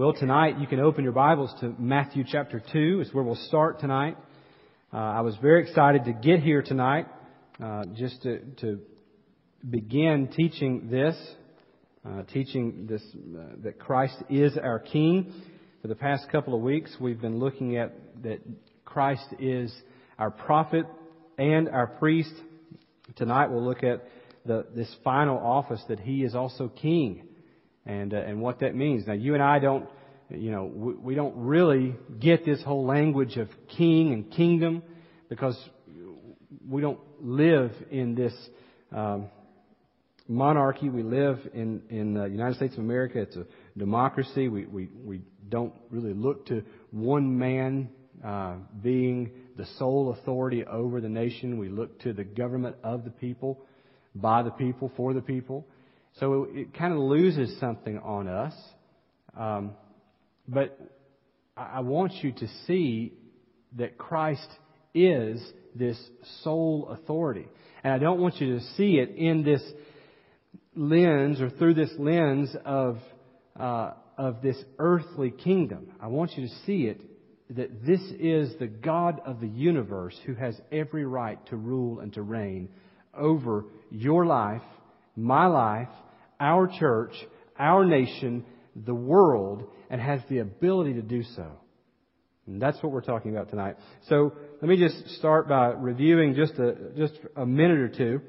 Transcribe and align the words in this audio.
Well, 0.00 0.14
tonight 0.14 0.58
you 0.58 0.66
can 0.66 0.80
open 0.80 1.04
your 1.04 1.12
Bibles 1.12 1.52
to 1.60 1.74
Matthew 1.78 2.24
chapter 2.26 2.62
2. 2.72 3.02
It's 3.02 3.12
where 3.12 3.22
we'll 3.22 3.34
start 3.34 3.80
tonight. 3.80 4.16
Uh, 4.90 4.96
I 4.96 5.20
was 5.20 5.36
very 5.42 5.62
excited 5.62 6.06
to 6.06 6.14
get 6.14 6.40
here 6.40 6.62
tonight 6.62 7.06
uh, 7.62 7.82
just 7.94 8.22
to, 8.22 8.38
to 8.62 8.80
begin 9.68 10.30
teaching 10.34 10.88
this, 10.90 11.14
uh, 12.08 12.22
teaching 12.32 12.86
this 12.88 13.02
uh, 13.14 13.56
that 13.62 13.78
Christ 13.78 14.16
is 14.30 14.56
our 14.56 14.78
King. 14.78 15.34
For 15.82 15.88
the 15.88 15.96
past 15.96 16.30
couple 16.32 16.54
of 16.54 16.62
weeks, 16.62 16.96
we've 16.98 17.20
been 17.20 17.38
looking 17.38 17.76
at 17.76 17.92
that 18.22 18.40
Christ 18.86 19.26
is 19.38 19.70
our 20.18 20.30
prophet 20.30 20.86
and 21.36 21.68
our 21.68 21.88
priest. 21.88 22.32
Tonight 23.16 23.48
we'll 23.48 23.66
look 23.66 23.84
at 23.84 24.08
the, 24.46 24.64
this 24.74 24.96
final 25.04 25.36
office 25.36 25.84
that 25.90 26.00
he 26.00 26.24
is 26.24 26.34
also 26.34 26.68
king 26.68 27.26
and 27.90 28.14
uh, 28.14 28.18
and 28.18 28.40
what 28.40 28.60
that 28.60 28.74
means. 28.74 29.06
Now, 29.06 29.14
you 29.14 29.34
and 29.34 29.42
I 29.42 29.58
don't, 29.58 29.88
you 30.28 30.50
know, 30.50 30.64
we, 30.64 30.94
we 30.94 31.14
don't 31.14 31.36
really 31.36 31.96
get 32.20 32.44
this 32.44 32.62
whole 32.62 32.86
language 32.86 33.36
of 33.36 33.48
king 33.76 34.12
and 34.12 34.30
kingdom 34.30 34.82
because 35.28 35.56
we 36.68 36.80
don't 36.80 37.00
live 37.20 37.72
in 37.90 38.14
this 38.14 38.34
um, 38.92 39.28
monarchy. 40.28 40.88
We 40.88 41.02
live 41.02 41.38
in 41.52 41.82
in 41.90 42.14
the 42.14 42.26
United 42.26 42.56
States 42.56 42.74
of 42.74 42.80
America. 42.80 43.20
It's 43.20 43.36
a 43.36 43.46
democracy. 43.76 44.48
We 44.48 44.66
we 44.66 44.88
we 45.04 45.20
don't 45.48 45.74
really 45.90 46.14
look 46.14 46.46
to 46.46 46.62
one 46.92 47.38
man 47.38 47.88
uh, 48.24 48.56
being 48.82 49.30
the 49.56 49.66
sole 49.78 50.12
authority 50.12 50.64
over 50.64 51.00
the 51.00 51.08
nation. 51.08 51.58
We 51.58 51.68
look 51.68 52.00
to 52.02 52.12
the 52.12 52.24
government 52.24 52.76
of 52.84 53.04
the 53.04 53.10
people, 53.10 53.58
by 54.14 54.42
the 54.42 54.50
people, 54.52 54.92
for 54.96 55.12
the 55.12 55.22
people. 55.22 55.66
So 56.18 56.44
it, 56.44 56.56
it 56.56 56.74
kind 56.74 56.92
of 56.92 56.98
loses 56.98 57.58
something 57.60 57.98
on 57.98 58.28
us. 58.28 58.54
Um, 59.38 59.72
but 60.48 60.78
I 61.56 61.80
want 61.80 62.12
you 62.22 62.32
to 62.32 62.48
see 62.66 63.12
that 63.76 63.96
Christ 63.96 64.48
is 64.94 65.40
this 65.74 65.98
sole 66.42 66.88
authority. 66.90 67.46
And 67.84 67.92
I 67.92 67.98
don't 67.98 68.20
want 68.20 68.40
you 68.40 68.58
to 68.58 68.64
see 68.76 68.98
it 68.98 69.10
in 69.16 69.44
this 69.44 69.62
lens 70.74 71.40
or 71.40 71.50
through 71.50 71.74
this 71.74 71.92
lens 71.98 72.54
of, 72.64 72.98
uh, 73.58 73.92
of 74.18 74.42
this 74.42 74.56
earthly 74.78 75.30
kingdom. 75.30 75.92
I 76.00 76.08
want 76.08 76.36
you 76.36 76.48
to 76.48 76.54
see 76.66 76.86
it 76.86 77.00
that 77.50 77.84
this 77.84 78.00
is 78.18 78.52
the 78.58 78.66
God 78.66 79.20
of 79.24 79.40
the 79.40 79.48
universe 79.48 80.16
who 80.26 80.34
has 80.34 80.60
every 80.72 81.04
right 81.04 81.44
to 81.46 81.56
rule 81.56 82.00
and 82.00 82.12
to 82.14 82.22
reign 82.22 82.68
over 83.14 83.64
your 83.90 84.26
life 84.26 84.62
my 85.16 85.46
life, 85.46 85.88
our 86.40 86.66
church, 86.78 87.12
our 87.58 87.84
nation, 87.84 88.44
the 88.74 88.94
world, 88.94 89.64
and 89.90 90.00
has 90.00 90.20
the 90.28 90.38
ability 90.38 90.94
to 90.94 91.02
do 91.02 91.22
so. 91.22 91.52
And 92.46 92.60
that's 92.60 92.82
what 92.82 92.90
we're 92.90 93.02
talking 93.02 93.30
about 93.30 93.50
tonight. 93.50 93.76
So 94.08 94.32
let 94.60 94.68
me 94.68 94.76
just 94.76 95.18
start 95.18 95.48
by 95.48 95.68
reviewing 95.68 96.34
just 96.34 96.54
a, 96.54 96.74
just 96.96 97.14
a 97.36 97.46
minute 97.46 97.78
or 97.78 97.88
two. 97.88 98.20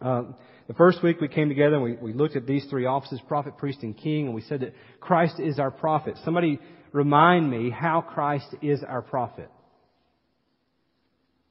Uh, 0.00 0.22
the 0.68 0.74
first 0.74 1.02
week 1.02 1.20
we 1.20 1.28
came 1.28 1.48
together 1.48 1.74
and 1.74 1.82
we, 1.82 1.94
we 1.94 2.12
looked 2.12 2.36
at 2.36 2.46
these 2.46 2.64
three 2.70 2.86
offices, 2.86 3.20
prophet, 3.26 3.56
priest, 3.56 3.82
and 3.82 3.96
king, 3.96 4.26
and 4.26 4.34
we 4.34 4.42
said 4.42 4.60
that 4.60 4.74
Christ 5.00 5.40
is 5.40 5.58
our 5.58 5.70
prophet. 5.70 6.16
Somebody 6.24 6.60
remind 6.92 7.50
me 7.50 7.70
how 7.70 8.00
Christ 8.00 8.54
is 8.60 8.82
our 8.86 9.02
prophet. 9.02 9.50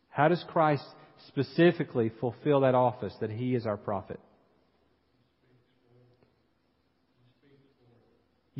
How 0.09 0.27
does 0.27 0.43
Christ 0.49 0.83
specifically 1.27 2.11
fulfill 2.19 2.61
that 2.61 2.75
office 2.75 3.13
that 3.21 3.29
he 3.29 3.55
is 3.55 3.65
our 3.65 3.77
prophet? 3.77 4.19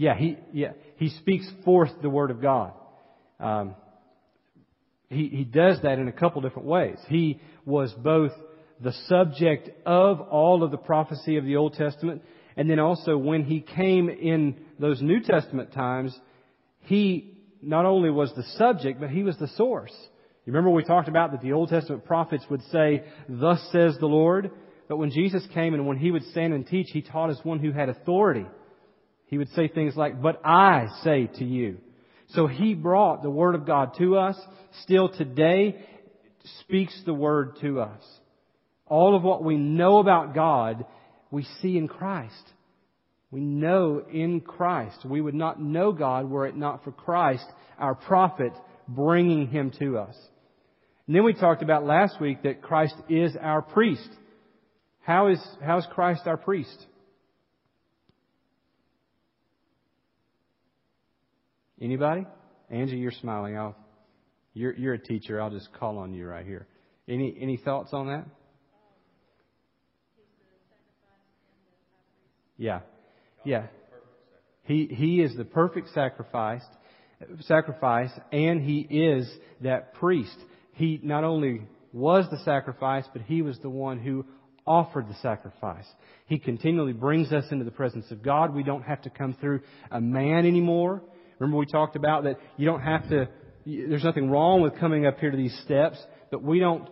Yeah, 0.02 0.18
he, 0.18 0.36
yeah, 0.52 0.72
he 0.96 1.10
speaks 1.10 1.48
forth 1.64 1.92
the 2.02 2.10
Word 2.10 2.32
of 2.32 2.42
God. 2.42 2.74
Um, 3.40 3.76
he, 5.10 5.28
he 5.28 5.44
does 5.44 5.78
that 5.84 6.00
in 6.00 6.08
a 6.08 6.12
couple 6.12 6.42
different 6.42 6.68
ways. 6.68 6.98
He 7.08 7.40
was 7.68 7.94
both 7.94 8.32
the 8.84 8.94
subject 9.08 9.70
of 9.86 10.20
all 10.20 10.64
of 10.64 10.72
the 10.72 10.78
prophecy 10.78 11.38
of 11.38 11.46
the 11.46 11.58
Old 11.58 11.76
Testament, 11.76 12.24
and 12.58 12.68
then 12.68 12.80
also 12.80 13.16
when 13.16 13.44
he 13.44 13.62
came 13.62 14.10
in 14.10 14.56
those 14.80 15.04
New 15.04 15.20
Testament 15.20 15.72
times, 15.72 16.20
he 16.80 17.38
not 17.62 17.86
only 17.86 18.10
was 18.10 18.34
the 18.36 18.44
subject, 18.58 19.00
but 19.00 19.12
he 19.12 19.22
was 19.22 19.38
the 19.38 19.50
source. 19.50 19.94
You 20.46 20.52
remember 20.52 20.72
we 20.72 20.84
talked 20.84 21.10
about 21.10 21.34
that 21.34 21.42
the 21.42 21.54
Old 21.54 21.70
Testament 21.70 22.06
prophets 22.06 22.46
would 22.50 22.64
say, 22.72 23.04
Thus 23.30 23.62
says 23.72 23.98
the 24.00 24.08
Lord. 24.08 24.50
But 24.88 24.98
when 24.98 25.12
Jesus 25.12 25.46
came 25.54 25.76
and 25.76 25.86
when 25.86 25.98
he 25.98 26.10
would 26.10 26.26
stand 26.32 26.56
and 26.56 26.66
teach, 26.66 26.88
he 26.90 27.04
taught 27.04 27.30
as 27.30 27.40
one 27.44 27.60
who 27.60 27.72
had 27.72 27.88
authority. 27.88 28.48
He 29.32 29.38
would 29.38 29.50
say 29.54 29.70
things 29.70 29.96
like, 29.96 30.22
But 30.22 30.42
I 30.46 30.88
say 31.04 31.28
to 31.40 31.46
you. 31.46 31.78
So 32.30 32.48
he 32.48 32.76
brought 32.76 33.24
the 33.24 33.32
Word 33.32 33.56
of 33.56 33.66
God 33.66 33.96
to 33.98 34.18
us. 34.18 34.38
Still 34.84 35.10
today 35.10 35.84
speaks 36.60 37.02
the 37.06 37.14
Word 37.14 37.58
to 37.62 37.80
us. 37.80 38.04
All 38.86 39.16
of 39.16 39.24
what 39.24 39.44
we 39.44 39.56
know 39.56 40.00
about 40.00 40.36
God, 40.36 40.86
we 41.32 41.44
see 41.62 41.78
in 41.78 41.88
Christ. 41.88 42.44
We 43.32 43.40
know 43.40 44.04
in 44.12 44.42
Christ. 44.42 45.06
We 45.06 45.22
would 45.22 45.34
not 45.34 45.62
know 45.62 45.94
God 45.94 46.30
were 46.30 46.46
it 46.46 46.58
not 46.58 46.84
for 46.84 46.92
Christ, 46.92 47.46
our 47.80 47.96
prophet, 47.96 48.52
bringing 48.88 49.48
Him 49.48 49.72
to 49.80 49.98
us. 49.98 50.16
And 51.08 51.16
then 51.16 51.24
we 51.24 51.34
talked 51.34 51.64
about 51.64 51.86
last 51.86 52.20
week 52.20 52.44
that 52.44 52.62
Christ 52.62 52.96
is 53.08 53.38
our 53.40 53.62
priest. 53.62 54.10
How 55.00 55.28
is, 55.28 55.40
how 55.64 55.78
is 55.78 55.88
Christ 55.94 56.24
our 56.26 56.38
priest? 56.38 56.86
Anybody? 61.82 62.28
Angie, 62.70 62.98
you're 62.98 63.12
smiling. 63.12 63.58
I'll, 63.58 63.76
you're, 64.54 64.74
you're 64.76 64.94
a 64.94 65.00
teacher. 65.00 65.42
I'll 65.42 65.50
just 65.50 65.74
call 65.74 65.98
on 65.98 66.14
you 66.14 66.28
right 66.28 66.46
here. 66.46 66.68
Any, 67.08 67.36
any 67.42 67.58
thoughts 67.58 67.90
on 67.92 68.08
that? 68.08 68.26
Yeah. 72.56 72.82
Yeah. 73.44 73.68
He, 74.64 74.88
he 74.92 75.22
is 75.22 75.36
the 75.36 75.44
perfect 75.44 75.90
sacrifice, 75.96 76.62
sacrifice, 77.42 78.12
and 78.32 78.62
he 78.62 78.82
is 78.82 79.28
that 79.62 79.96
priest. 79.96 80.38
He 80.74 81.00
not 81.02 81.24
only 81.24 81.64
was 81.92 82.26
the 82.30 82.38
sacrifice, 82.46 83.06
but 83.12 83.24
he 83.24 83.42
was 83.42 83.58
the 83.60 83.70
one 83.70 84.00
who 84.00 84.26
offered 84.68 85.08
the 85.08 85.16
sacrifice. 85.16 85.88
He 86.28 86.38
continually 86.38 86.94
brings 86.94 87.34
us 87.34 87.46
into 87.50 87.66
the 87.66 87.72
presence 87.72 88.12
of 88.12 88.22
God. 88.22 88.54
We 88.54 88.64
don't 88.64 88.84
have 88.84 89.02
to 89.02 89.10
come 89.10 89.34
through 89.34 89.62
a 89.90 90.00
man 90.00 90.46
anymore. 90.46 91.02
Remember 91.42 91.58
we 91.58 91.66
talked 91.66 91.96
about 91.96 92.26
that 92.26 92.38
you 92.56 92.68
don't 92.68 92.82
have 92.82 93.10
to, 93.10 93.28
there's 93.66 94.04
nothing 94.04 94.30
wrong 94.30 94.62
with 94.62 94.80
coming 94.80 95.08
up 95.08 95.20
here 95.20 95.32
to 95.32 95.38
these 95.38 95.60
steps, 95.66 95.98
but 96.30 96.44
we 96.44 96.60
don't, 96.60 96.88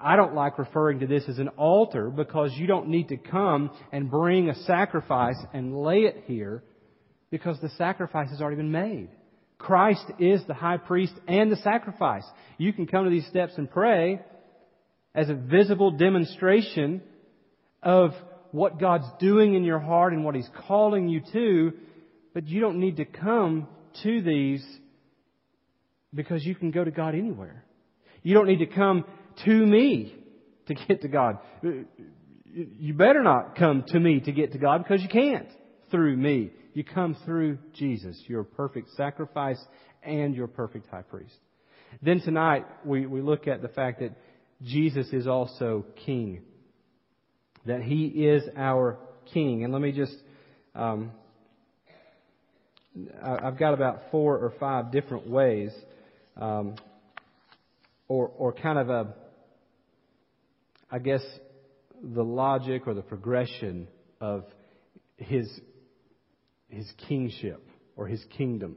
I 0.00 0.14
don't 0.14 0.36
like 0.36 0.56
referring 0.56 1.00
to 1.00 1.08
this 1.08 1.24
as 1.28 1.40
an 1.40 1.48
altar 1.48 2.08
because 2.08 2.52
you 2.54 2.68
don't 2.68 2.88
need 2.88 3.08
to 3.08 3.16
come 3.16 3.70
and 3.90 4.08
bring 4.08 4.48
a 4.48 4.54
sacrifice 4.54 5.34
and 5.52 5.76
lay 5.76 6.02
it 6.02 6.22
here 6.28 6.62
because 7.32 7.58
the 7.60 7.70
sacrifice 7.70 8.30
has 8.30 8.40
already 8.40 8.58
been 8.58 8.70
made. 8.70 9.08
Christ 9.58 10.04
is 10.20 10.40
the 10.46 10.54
high 10.54 10.76
priest 10.76 11.14
and 11.26 11.50
the 11.50 11.56
sacrifice. 11.56 12.24
You 12.58 12.72
can 12.72 12.86
come 12.86 13.04
to 13.04 13.10
these 13.10 13.26
steps 13.26 13.54
and 13.56 13.68
pray 13.68 14.20
as 15.12 15.28
a 15.28 15.34
visible 15.34 15.90
demonstration 15.90 17.02
of 17.82 18.12
what 18.52 18.78
God's 18.78 19.06
doing 19.18 19.54
in 19.54 19.64
your 19.64 19.80
heart 19.80 20.12
and 20.12 20.24
what 20.24 20.36
He's 20.36 20.50
calling 20.68 21.08
you 21.08 21.20
to, 21.32 21.72
but 22.34 22.46
you 22.46 22.60
don't 22.60 22.78
need 22.78 22.96
to 22.96 23.04
come 23.04 23.68
to 24.02 24.22
these 24.22 24.64
because 26.14 26.44
you 26.44 26.54
can 26.54 26.70
go 26.70 26.84
to 26.84 26.90
God 26.90 27.14
anywhere. 27.14 27.64
You 28.22 28.34
don't 28.34 28.46
need 28.46 28.58
to 28.58 28.66
come 28.66 29.04
to 29.44 29.50
me 29.50 30.14
to 30.66 30.74
get 30.74 31.02
to 31.02 31.08
God. 31.08 31.38
You 31.62 32.94
better 32.94 33.22
not 33.22 33.56
come 33.56 33.84
to 33.88 33.98
me 33.98 34.20
to 34.20 34.32
get 34.32 34.52
to 34.52 34.58
God 34.58 34.82
because 34.82 35.02
you 35.02 35.08
can't 35.08 35.48
through 35.90 36.16
me. 36.16 36.50
You 36.74 36.84
come 36.84 37.16
through 37.24 37.58
Jesus, 37.74 38.20
your 38.26 38.44
perfect 38.44 38.90
sacrifice 38.96 39.62
and 40.02 40.34
your 40.34 40.46
perfect 40.46 40.88
high 40.88 41.02
priest. 41.02 41.36
Then 42.00 42.20
tonight 42.20 42.66
we, 42.84 43.06
we 43.06 43.20
look 43.20 43.46
at 43.46 43.60
the 43.60 43.68
fact 43.68 44.00
that 44.00 44.12
Jesus 44.62 45.08
is 45.12 45.26
also 45.26 45.84
King. 46.06 46.42
That 47.66 47.82
He 47.82 48.06
is 48.06 48.42
our 48.56 48.98
King. 49.32 49.64
And 49.64 49.72
let 49.72 49.82
me 49.82 49.92
just 49.92 50.16
um, 50.74 51.12
I've 53.22 53.58
got 53.58 53.74
about 53.74 54.02
four 54.10 54.36
or 54.36 54.52
five 54.60 54.92
different 54.92 55.26
ways, 55.28 55.72
um, 56.36 56.74
or 58.08 58.28
or 58.36 58.52
kind 58.52 58.78
of 58.78 58.90
a, 58.90 59.14
I 60.90 60.98
guess, 60.98 61.22
the 62.02 62.22
logic 62.22 62.86
or 62.86 62.94
the 62.94 63.02
progression 63.02 63.88
of 64.20 64.44
his 65.16 65.48
his 66.68 66.90
kingship 67.08 67.66
or 67.96 68.06
his 68.06 68.22
kingdom 68.36 68.76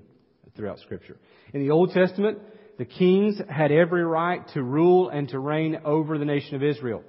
throughout 0.56 0.80
Scripture. 0.80 1.18
In 1.54 1.62
the 1.62 1.72
Old 1.72 1.92
Testament, 1.92 2.40
the 2.78 2.86
kings 2.86 3.40
had 3.50 3.72
every 3.72 4.04
right 4.04 4.48
to 4.54 4.62
rule 4.62 5.10
and 5.10 5.28
to 5.30 5.40
reign 5.40 5.80
over 5.84 6.18
the 6.18 6.26
nation 6.26 6.56
of 6.56 6.64
Israel. 6.64 7.04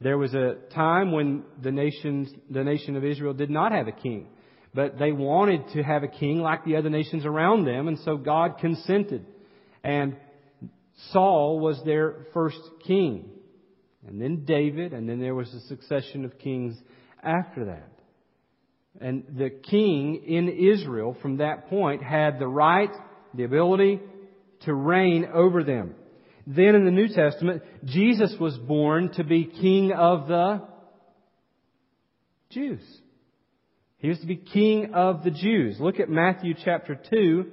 There 0.00 0.18
was 0.18 0.34
a 0.34 0.56
time 0.74 1.12
when 1.12 1.44
the 1.60 1.70
nations, 1.70 2.28
the 2.50 2.64
nation 2.64 2.96
of 2.96 3.04
Israel 3.04 3.34
did 3.34 3.50
not 3.50 3.72
have 3.72 3.86
a 3.86 3.92
king. 3.92 4.28
But 4.74 4.98
they 4.98 5.12
wanted 5.12 5.68
to 5.74 5.82
have 5.82 6.02
a 6.02 6.08
king 6.08 6.40
like 6.40 6.64
the 6.64 6.76
other 6.76 6.88
nations 6.88 7.26
around 7.26 7.66
them, 7.66 7.88
and 7.88 7.98
so 8.00 8.16
God 8.16 8.58
consented. 8.58 9.26
And 9.84 10.16
Saul 11.10 11.60
was 11.60 11.82
their 11.84 12.26
first 12.32 12.60
king. 12.86 13.28
And 14.06 14.20
then 14.20 14.44
David, 14.44 14.92
and 14.92 15.08
then 15.08 15.20
there 15.20 15.34
was 15.34 15.52
a 15.52 15.60
succession 15.68 16.24
of 16.24 16.38
kings 16.38 16.76
after 17.22 17.66
that. 17.66 17.88
And 19.00 19.24
the 19.36 19.50
king 19.50 20.24
in 20.26 20.48
Israel 20.48 21.16
from 21.22 21.38
that 21.38 21.68
point 21.68 22.02
had 22.02 22.38
the 22.38 22.48
right, 22.48 22.90
the 23.34 23.44
ability 23.44 24.00
to 24.60 24.74
reign 24.74 25.26
over 25.32 25.62
them. 25.64 25.94
Then 26.46 26.74
in 26.74 26.84
the 26.84 26.90
New 26.90 27.08
Testament, 27.08 27.62
Jesus 27.84 28.34
was 28.40 28.56
born 28.58 29.12
to 29.14 29.24
be 29.24 29.44
king 29.44 29.92
of 29.92 30.28
the 30.28 30.62
Jews. 32.50 32.82
He 34.02 34.08
was 34.08 34.18
to 34.18 34.26
be 34.26 34.34
king 34.34 34.94
of 34.94 35.22
the 35.22 35.30
Jews. 35.30 35.76
Look 35.78 36.00
at 36.00 36.10
Matthew 36.10 36.54
chapter 36.64 36.98
2, 37.08 37.46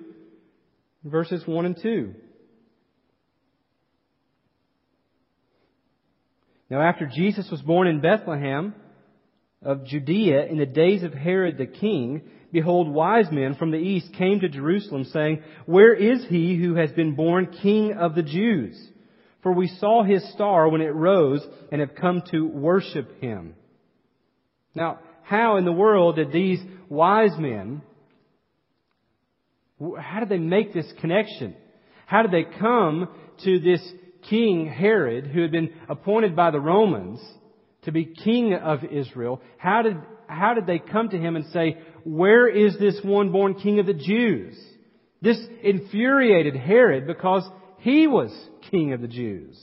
verses 1.04 1.44
1 1.46 1.66
and 1.68 1.78
2. 1.80 2.16
Now 6.72 6.81
after 6.81 7.06
Jesus 7.06 7.48
was 7.51 7.62
born 7.62 7.86
in 7.86 8.01
Bethlehem 8.01 8.74
of 9.62 9.86
Judea 9.86 10.48
in 10.48 10.57
the 10.57 10.66
days 10.66 11.04
of 11.04 11.13
Herod 11.13 11.60
the 11.60 11.68
king, 11.68 12.24
behold, 12.51 12.90
wise 12.90 13.31
men 13.31 13.54
from 13.54 13.69
the 13.69 13.78
east 13.78 14.12
came 14.13 14.40
to 14.40 14.50
Jerusalem 14.50 15.04
saying, 15.04 15.44
Where 15.68 15.94
is 15.94 16.25
he 16.30 16.56
who 16.56 16.74
has 16.75 16.92
been 16.92 17.13
born 17.13 17.56
king 17.62 17.94
of 17.94 18.16
the 18.16 18.24
Jews? 18.24 18.75
For 19.44 19.54
we 19.54 19.68
saw 19.68 20.04
his 20.04 20.28
star 20.34 20.68
when 20.68 20.81
it 20.81 20.96
rose 20.96 21.46
and 21.72 21.80
have 21.80 21.94
come 21.94 22.24
to 22.31 22.48
worship 22.48 23.22
him. 23.22 23.54
Now, 24.74 25.00
how 25.29 25.57
in 25.57 25.65
the 25.65 25.71
world 25.71 26.15
did 26.15 26.31
these 26.31 26.59
wise 26.89 27.37
men, 27.37 27.83
how 29.99 30.21
did 30.21 30.29
they 30.29 30.39
make 30.39 30.73
this 30.73 30.91
connection? 30.99 31.55
How 32.07 32.23
did 32.23 32.31
they 32.31 32.45
come 32.59 33.07
to 33.43 33.59
this 33.59 33.79
King 34.27 34.65
Herod, 34.65 35.27
who 35.27 35.43
had 35.43 35.51
been 35.51 35.71
appointed 35.87 36.35
by 36.35 36.49
the 36.49 36.59
Romans 36.59 37.21
to 37.83 37.91
be 37.91 38.05
king 38.05 38.55
of 38.55 38.83
Israel, 38.83 39.39
how 39.59 39.83
did, 39.83 39.97
how 40.27 40.55
did 40.55 40.65
they 40.65 40.79
come 40.79 41.09
to 41.09 41.17
him 41.17 41.35
and 41.35 41.45
say, 41.53 41.77
Where 42.03 42.47
is 42.47 42.79
this 42.79 42.99
one 43.03 43.31
born 43.31 43.53
king 43.53 43.79
of 43.79 43.85
the 43.85 43.93
Jews? 43.93 44.59
This 45.21 45.39
infuriated 45.61 46.55
Herod 46.55 47.05
because 47.05 47.47
he 47.77 48.07
was 48.07 48.31
king 48.71 48.93
of 48.93 49.01
the 49.01 49.07
Jews. 49.07 49.57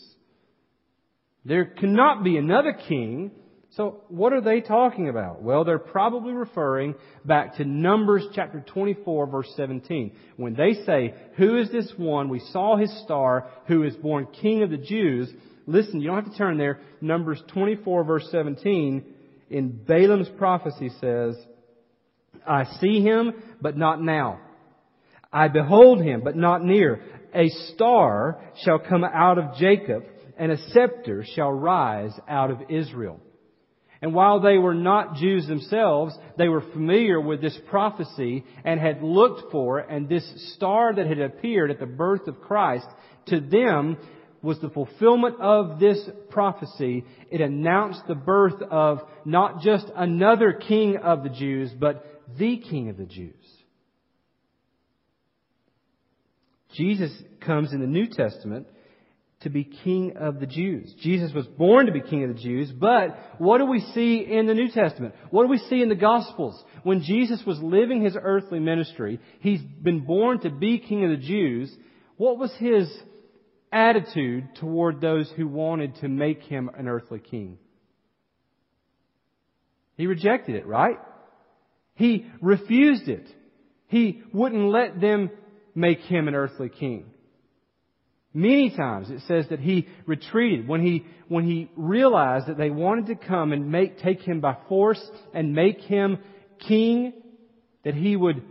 There 1.45 1.65
cannot 1.65 2.23
be 2.23 2.37
another 2.37 2.73
king 2.73 3.33
so 3.77 4.01
what 4.09 4.33
are 4.33 4.41
they 4.41 4.63
talking 4.63 5.11
about? 5.11 5.43
Well, 5.43 5.65
they're 5.65 5.79
probably 5.79 6.33
referring 6.33 6.95
back 7.27 7.57
to 7.57 7.65
Numbers 7.65 8.27
chapter 8.35 8.65
24 8.67 9.27
verse 9.27 9.53
17. 9.55 10.13
When 10.39 10.55
they 10.55 10.73
say, 10.87 11.15
who 11.37 11.59
is 11.59 11.71
this 11.71 11.93
one? 11.99 12.31
We 12.31 12.41
saw 12.41 12.79
his 12.79 12.91
star 13.05 13.51
who 13.67 13.83
is 13.83 13.95
born 13.97 14.29
king 14.41 14.63
of 14.63 14.71
the 14.71 14.79
Jews. 14.79 15.31
Listen, 15.67 16.01
you 16.01 16.09
don't 16.09 16.25
have 16.25 16.33
to 16.33 16.39
turn 16.39 16.57
there. 16.57 16.81
Numbers 17.03 17.43
24 17.53 18.05
verse 18.05 18.27
17 18.31 19.05
in 19.51 19.69
Balaam's 19.87 20.31
prophecy 20.39 20.91
says, 20.99 21.37
I 22.47 22.65
see 22.81 23.03
him, 23.03 23.35
but 23.61 23.77
not 23.77 24.01
now. 24.01 24.41
I 25.31 25.49
behold 25.49 26.01
him, 26.01 26.23
but 26.25 26.35
not 26.35 26.65
near. 26.65 27.03
A 27.35 27.51
star 27.75 28.41
shall 28.65 28.79
come 28.79 29.05
out 29.05 29.37
of 29.39 29.57
Jacob, 29.57 30.05
and 30.39 30.51
a 30.51 30.69
scepter 30.71 31.27
shall 31.35 31.53
rise 31.53 32.13
out 32.27 32.51
of 32.51 32.71
Israel. 32.71 33.21
And 34.07 34.15
while 34.15 34.39
they 34.39 34.57
were 34.57 34.73
not 34.73 35.17
Jews 35.17 35.49
themselves, 35.49 36.17
they 36.39 36.47
were 36.47 36.61
familiar 36.61 37.21
with 37.21 37.41
this 37.41 37.59
prophecy 37.69 38.45
and 38.65 38.79
had 38.79 39.03
looked 39.03 39.51
for, 39.51 39.81
and 39.81 40.09
this 40.09 40.25
star 40.55 40.95
that 40.95 41.09
had 41.09 41.19
appeared 41.19 41.73
at 41.73 41.81
the 41.81 41.87
birth 41.87 42.29
of 42.29 42.41
Christ, 42.41 42.87
to 43.31 43.41
them 43.41 43.97
was 44.43 44.61
the 44.61 44.71
fulfillment 44.71 45.41
of 45.41 45.81
this 45.81 45.99
prophecy. 46.31 47.05
It 47.33 47.41
announced 47.41 48.03
the 48.07 48.15
birth 48.15 48.63
of 48.71 49.01
not 49.25 49.63
just 49.63 49.87
another 49.97 50.53
king 50.53 50.99
of 50.99 51.25
the 51.25 51.31
Jews, 51.31 51.73
but 51.77 52.23
the 52.39 52.59
king 52.59 52.89
of 52.91 52.97
the 52.97 53.07
Jews. 53.07 53.35
Jesus 56.77 57.11
comes 57.41 57.73
in 57.73 57.81
the 57.81 57.89
New 57.89 58.07
Testament 58.07 58.69
to 59.41 59.51
be 59.51 59.65
king 59.65 60.17
of 60.17 60.41
the 60.41 60.47
Jews. 60.47 60.95
Jesus 61.01 61.33
was 61.33 61.47
born 61.47 61.87
to 61.87 61.93
be 61.93 62.01
king 62.01 62.25
of 62.25 62.35
the 62.35 62.43
Jews, 62.43 62.73
but 62.73 63.19
what 63.39 63.59
do 63.59 63.67
we 63.67 63.81
see 63.81 64.19
in 64.19 64.47
the 64.47 64.55
New 64.55 64.69
Testament? 64.69 65.15
What 65.31 65.43
do 65.43 65.49
we 65.49 65.59
see 65.59 65.83
in 65.83 65.91
the 65.91 65.95
Gospels? 65.95 66.63
When 66.85 67.03
Jesus 67.03 67.43
was 67.47 67.61
living 67.61 68.03
his 68.03 68.17
earthly 68.21 68.61
ministry, 68.61 69.21
he's 69.41 69.61
been 69.61 70.07
born 70.07 70.41
to 70.41 70.51
be 70.51 70.79
king 70.79 71.05
of 71.05 71.11
the 71.11 71.27
Jews. 71.27 71.75
What 72.17 72.39
was 72.39 72.53
his 72.55 72.91
attitude 73.71 74.55
toward 74.57 75.01
those 75.01 75.31
who 75.37 75.47
wanted 75.47 75.97
to 75.97 76.09
make 76.09 76.43
him 76.43 76.71
an 76.75 76.89
earthly 76.89 77.19
king? 77.19 77.59
He 79.97 80.07
rejected 80.07 80.55
it, 80.57 80.67
right? 80.67 80.99
He 81.95 82.27
refused 82.41 83.09
it. 83.09 83.27
He 83.89 84.23
wouldn't 84.33 84.71
let 84.71 85.01
them 85.01 85.31
make 85.75 86.01
him 86.01 86.27
an 86.27 86.35
earthly 86.35 86.71
king. 86.71 87.13
Many 88.37 88.69
times 88.69 89.09
it 89.09 89.23
says 89.27 89.47
that 89.49 89.61
he 89.61 89.89
retreated 90.05 90.69
when 90.69 90.83
he, 90.83 91.07
when 91.27 91.45
he 91.45 91.71
realized 91.75 92.49
that 92.49 92.59
they 92.59 92.69
wanted 92.69 93.07
to 93.07 93.15
come 93.15 93.53
and 93.55 93.73
make, 93.73 93.99
take 93.99 94.21
him 94.21 94.43
by 94.43 94.59
force 94.69 95.01
and 95.33 95.55
make 95.55 95.81
him 95.81 96.19
king, 96.69 97.15
that 97.83 97.95
he 97.95 98.15
would 98.15 98.43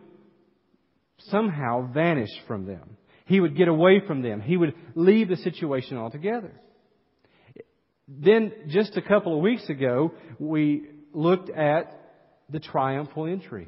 somehow 1.30 1.92
vanish 1.94 2.32
from 2.48 2.66
them. 2.66 2.98
He 3.28 3.40
would 3.40 3.56
get 3.56 3.68
away 3.68 4.02
from 4.08 4.24
them. 4.24 4.42
He 4.42 4.58
would 4.58 4.74
leave 4.96 5.30
the 5.30 5.36
situation 5.36 5.98
altogether. 5.98 6.60
Then, 8.08 8.54
just 8.70 8.98
a 8.98 9.04
couple 9.04 9.36
of 9.36 9.44
weeks 9.44 9.70
ago, 9.70 10.14
we 10.40 10.88
looked 11.14 11.52
at 11.52 11.96
the 12.50 12.60
triumphal 12.60 13.28
entry. 13.28 13.68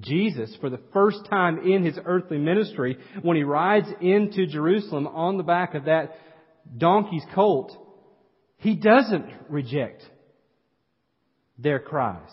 Jesus, 0.00 0.56
for 0.60 0.70
the 0.70 0.80
first 0.92 1.26
time 1.28 1.58
in 1.58 1.84
his 1.84 1.98
earthly 2.04 2.38
ministry, 2.38 2.96
when 3.20 3.36
he 3.36 3.42
rides 3.42 3.88
into 4.00 4.46
Jerusalem 4.46 5.06
on 5.06 5.36
the 5.36 5.42
back 5.42 5.74
of 5.74 5.84
that 5.84 6.16
donkey's 6.76 7.24
colt, 7.34 7.76
he 8.56 8.74
doesn't 8.74 9.26
reject 9.48 10.02
their 11.58 11.78
cries. 11.78 12.30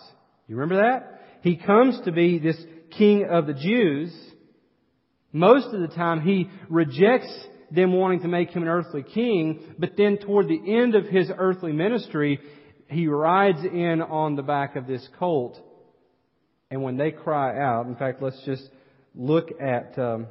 You 0.47 0.55
remember 0.55 0.83
that? 0.83 1.21
He 1.41 1.57
comes 1.57 1.99
to 2.05 2.11
be 2.11 2.39
this 2.39 2.57
king 2.97 3.25
of 3.29 3.45
the 3.45 3.53
Jews. 3.53 4.13
Most 5.33 5.73
of 5.73 5.81
the 5.81 5.95
time 5.95 6.21
he 6.21 6.49
rejects 6.69 7.31
them 7.71 7.93
wanting 7.93 8.21
to 8.21 8.27
make 8.27 8.49
him 8.49 8.63
an 8.63 8.69
earthly 8.69 9.03
king, 9.03 9.75
but 9.77 9.91
then 9.97 10.17
toward 10.17 10.47
the 10.47 10.75
end 10.75 10.95
of 10.95 11.05
his 11.05 11.29
earthly 11.37 11.71
ministry, 11.71 12.39
he 12.87 13.07
rides 13.07 13.63
in 13.63 14.01
on 14.01 14.35
the 14.35 14.41
back 14.41 14.75
of 14.75 14.87
this 14.87 15.07
colt 15.19 15.61
and 16.71 16.83
when 16.83 16.97
they 16.97 17.11
cry 17.11 17.59
out, 17.59 17.87
in 17.87 17.95
fact, 17.95 18.21
let's 18.21 18.41
just 18.45 18.63
look 19.15 19.49
at. 19.61 19.97
Um, 19.97 20.27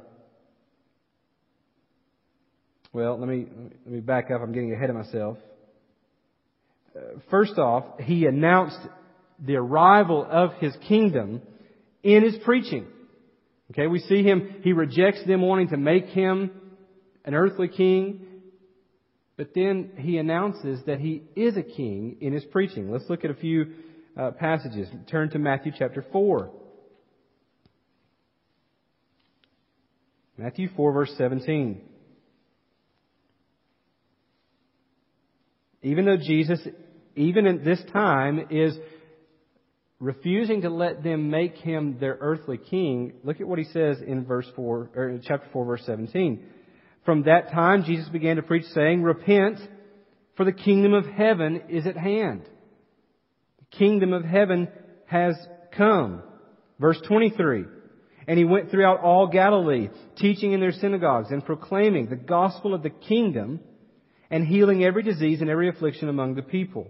well, 2.91 3.19
let 3.19 3.29
me 3.29 3.45
let 3.85 3.93
me 3.93 3.99
back 3.99 4.31
up. 4.31 4.41
I'm 4.41 4.51
getting 4.51 4.73
ahead 4.73 4.89
of 4.89 4.95
myself. 4.95 5.37
Uh, 6.95 7.19
first 7.29 7.57
off, 7.57 7.99
he 7.99 8.25
announced 8.25 8.79
the 9.39 9.55
arrival 9.55 10.25
of 10.29 10.53
his 10.59 10.75
kingdom 10.87 11.41
in 12.03 12.23
his 12.23 12.35
preaching. 12.43 12.87
Okay, 13.71 13.87
we 13.87 13.99
see 13.99 14.23
him, 14.23 14.61
he 14.63 14.73
rejects 14.73 15.23
them 15.27 15.41
wanting 15.41 15.69
to 15.69 15.77
make 15.77 16.05
him 16.07 16.49
an 17.23 17.35
earthly 17.35 17.67
king, 17.67 18.25
but 19.37 19.49
then 19.53 19.91
he 19.97 20.17
announces 20.17 20.83
that 20.87 20.99
he 20.99 21.21
is 21.35 21.55
a 21.55 21.61
king 21.61 22.17
in 22.19 22.33
his 22.33 22.43
preaching. 22.45 22.91
Let's 22.91 23.07
look 23.09 23.23
at 23.23 23.29
a 23.29 23.35
few 23.35 23.73
uh, 24.19 24.31
passages. 24.31 24.89
Turn 25.09 25.29
to 25.29 25.39
Matthew 25.39 25.71
chapter 25.77 26.05
4. 26.11 26.51
Matthew 30.37 30.69
4, 30.75 30.91
verse 30.91 31.13
17. 31.17 31.81
Even 35.81 36.05
though 36.05 36.17
Jesus, 36.17 36.59
even 37.15 37.47
at 37.47 37.63
this 37.63 37.81
time, 37.93 38.47
is 38.49 38.77
refusing 39.99 40.61
to 40.61 40.69
let 40.69 41.03
them 41.03 41.29
make 41.29 41.55
him 41.55 41.97
their 41.99 42.17
earthly 42.19 42.57
king, 42.57 43.13
look 43.23 43.39
at 43.39 43.47
what 43.47 43.59
he 43.59 43.65
says 43.65 43.97
in 44.05 44.25
verse 44.25 44.47
4, 44.55 44.89
or 44.95 45.19
chapter 45.23 45.47
4, 45.51 45.65
verse 45.65 45.83
17. 45.85 46.43
From 47.05 47.23
that 47.23 47.51
time, 47.51 47.83
Jesus 47.85 48.09
began 48.09 48.35
to 48.35 48.41
preach, 48.41 48.65
saying, 48.73 49.01
Repent, 49.01 49.59
for 50.35 50.43
the 50.43 50.51
kingdom 50.51 50.93
of 50.93 51.05
heaven 51.05 51.63
is 51.69 51.85
at 51.85 51.97
hand 51.97 52.43
kingdom 53.71 54.13
of 54.13 54.23
heaven 54.23 54.67
has 55.05 55.35
come. 55.75 56.23
Verse 56.79 56.99
23. 57.07 57.65
And 58.27 58.37
he 58.37 58.45
went 58.45 58.69
throughout 58.69 59.01
all 59.01 59.27
Galilee, 59.27 59.89
teaching 60.17 60.51
in 60.51 60.59
their 60.59 60.71
synagogues 60.71 61.31
and 61.31 61.43
proclaiming 61.43 62.09
the 62.09 62.15
gospel 62.15 62.73
of 62.73 62.83
the 62.83 62.89
kingdom 62.89 63.59
and 64.29 64.45
healing 64.45 64.83
every 64.83 65.03
disease 65.03 65.41
and 65.41 65.49
every 65.49 65.69
affliction 65.69 66.09
among 66.09 66.35
the 66.35 66.43
people. 66.43 66.87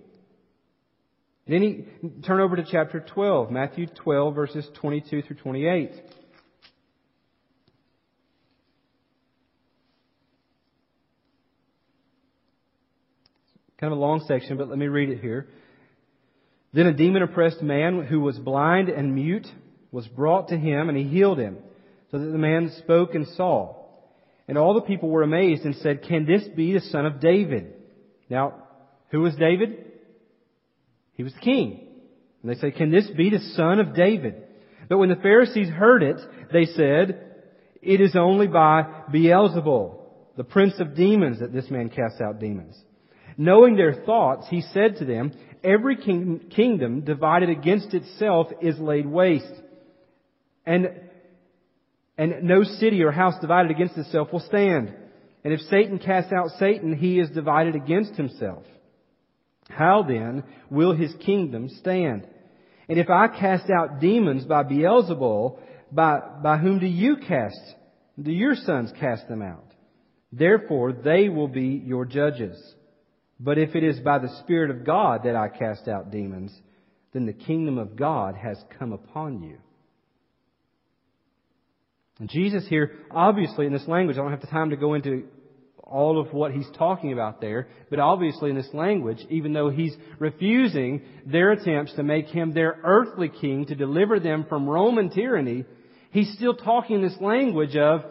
Then 1.47 1.61
he 1.63 1.85
turn 2.21 2.41
over 2.41 2.55
to 2.55 2.65
chapter 2.69 2.99
12, 2.99 3.49
Matthew 3.49 3.87
12 3.87 4.35
verses 4.35 4.69
22 4.81 5.23
through 5.23 5.37
28. 5.37 5.91
Kind 13.79 13.93
of 13.93 13.97
a 13.97 14.01
long 14.01 14.23
section, 14.27 14.57
but 14.57 14.67
let 14.67 14.77
me 14.77 14.87
read 14.87 15.09
it 15.09 15.21
here. 15.21 15.47
Then 16.73 16.87
a 16.87 16.93
demon 16.93 17.23
oppressed 17.23 17.61
man 17.61 18.05
who 18.05 18.19
was 18.19 18.37
blind 18.37 18.89
and 18.89 19.15
mute 19.15 19.47
was 19.91 20.07
brought 20.07 20.49
to 20.49 20.57
him 20.57 20.89
and 20.89 20.97
he 20.97 21.03
healed 21.03 21.39
him 21.39 21.57
so 22.11 22.19
that 22.19 22.25
the 22.25 22.37
man 22.37 22.71
spoke 22.79 23.15
and 23.15 23.27
saw. 23.29 23.75
And 24.47 24.57
all 24.57 24.73
the 24.73 24.81
people 24.81 25.09
were 25.09 25.23
amazed 25.23 25.63
and 25.63 25.75
said, 25.75 26.03
Can 26.03 26.25
this 26.25 26.43
be 26.55 26.73
the 26.73 26.79
son 26.79 27.05
of 27.05 27.19
David? 27.19 27.73
Now, 28.29 28.63
who 29.09 29.21
was 29.21 29.35
David? 29.35 29.85
He 31.13 31.23
was 31.23 31.33
the 31.33 31.39
king. 31.39 31.87
And 32.41 32.51
they 32.51 32.59
said, 32.59 32.75
Can 32.75 32.91
this 32.91 33.07
be 33.15 33.29
the 33.29 33.53
son 33.55 33.79
of 33.79 33.95
David? 33.95 34.43
But 34.87 34.97
when 34.97 35.09
the 35.09 35.15
Pharisees 35.17 35.69
heard 35.69 36.01
it, 36.01 36.17
they 36.51 36.65
said, 36.65 37.23
It 37.81 38.01
is 38.01 38.15
only 38.15 38.47
by 38.47 38.83
Beelzebul, 39.13 39.99
the 40.37 40.43
prince 40.43 40.79
of 40.79 40.95
demons, 40.95 41.41
that 41.41 41.53
this 41.53 41.69
man 41.69 41.89
casts 41.89 42.21
out 42.21 42.39
demons. 42.39 42.75
Knowing 43.39 43.77
their 43.77 43.93
thoughts, 43.93 44.45
he 44.49 44.59
said 44.73 44.97
to 44.97 45.05
them, 45.05 45.31
Every 45.63 45.95
kingdom 45.95 47.01
divided 47.05 47.49
against 47.49 47.93
itself 47.93 48.47
is 48.61 48.77
laid 48.79 49.05
waste. 49.05 49.53
And, 50.65 50.89
and 52.17 52.43
no 52.43 52.63
city 52.63 53.01
or 53.01 53.13
house 53.13 53.35
divided 53.39 53.71
against 53.71 53.97
itself 53.97 54.33
will 54.33 54.41
stand. 54.41 54.93
And 55.45 55.53
if 55.53 55.61
Satan 55.61 55.99
casts 55.99 56.33
out 56.33 56.49
Satan, 56.59 56.97
he 56.97 57.17
is 57.17 57.29
divided 57.29 57.75
against 57.75 58.15
himself. 58.15 58.65
How 59.69 60.03
then 60.03 60.43
will 60.69 60.93
his 60.93 61.13
kingdom 61.25 61.69
stand? 61.69 62.27
And 62.89 62.99
if 62.99 63.09
I 63.09 63.29
cast 63.29 63.69
out 63.69 64.01
demons 64.01 64.43
by 64.43 64.63
Beelzebul, 64.63 65.59
by, 65.93 66.19
by 66.43 66.57
whom 66.57 66.79
do 66.79 66.87
you 66.87 67.15
cast? 67.25 67.61
Do 68.21 68.33
your 68.33 68.55
sons 68.55 68.91
cast 68.99 69.29
them 69.29 69.41
out? 69.41 69.63
Therefore 70.33 70.91
they 70.91 71.29
will 71.29 71.47
be 71.47 71.81
your 71.85 72.03
judges. 72.03 72.57
But 73.39 73.57
if 73.57 73.75
it 73.75 73.83
is 73.83 73.99
by 73.99 74.19
the 74.19 74.35
Spirit 74.43 74.69
of 74.69 74.85
God 74.85 75.21
that 75.23 75.35
I 75.35 75.47
cast 75.47 75.87
out 75.87 76.11
demons, 76.11 76.53
then 77.13 77.25
the 77.25 77.33
kingdom 77.33 77.77
of 77.77 77.95
God 77.95 78.35
has 78.35 78.57
come 78.77 78.91
upon 78.91 79.41
you. 79.41 79.57
And 82.19 82.29
Jesus 82.29 82.67
here, 82.67 82.91
obviously 83.09 83.65
in 83.65 83.71
this 83.73 83.87
language, 83.87 84.17
I 84.17 84.21
don't 84.21 84.31
have 84.31 84.41
the 84.41 84.47
time 84.47 84.71
to 84.71 84.75
go 84.75 84.93
into 84.93 85.23
all 85.81 86.19
of 86.19 86.33
what 86.33 86.51
he's 86.51 86.69
talking 86.77 87.13
about 87.13 87.41
there, 87.41 87.67
but 87.89 87.99
obviously 87.99 88.49
in 88.49 88.55
this 88.55 88.69
language, 88.73 89.25
even 89.29 89.53
though 89.53 89.69
he's 89.69 89.95
refusing 90.19 91.01
their 91.25 91.51
attempts 91.51 91.93
to 91.95 92.03
make 92.03 92.27
him 92.27 92.53
their 92.53 92.77
earthly 92.83 93.29
king 93.29 93.65
to 93.65 93.75
deliver 93.75 94.19
them 94.19 94.45
from 94.47 94.69
Roman 94.69 95.09
tyranny, 95.09 95.65
he's 96.11 96.31
still 96.33 96.53
talking 96.53 96.97
in 96.97 97.01
this 97.01 97.17
language 97.19 97.75
of 97.75 98.01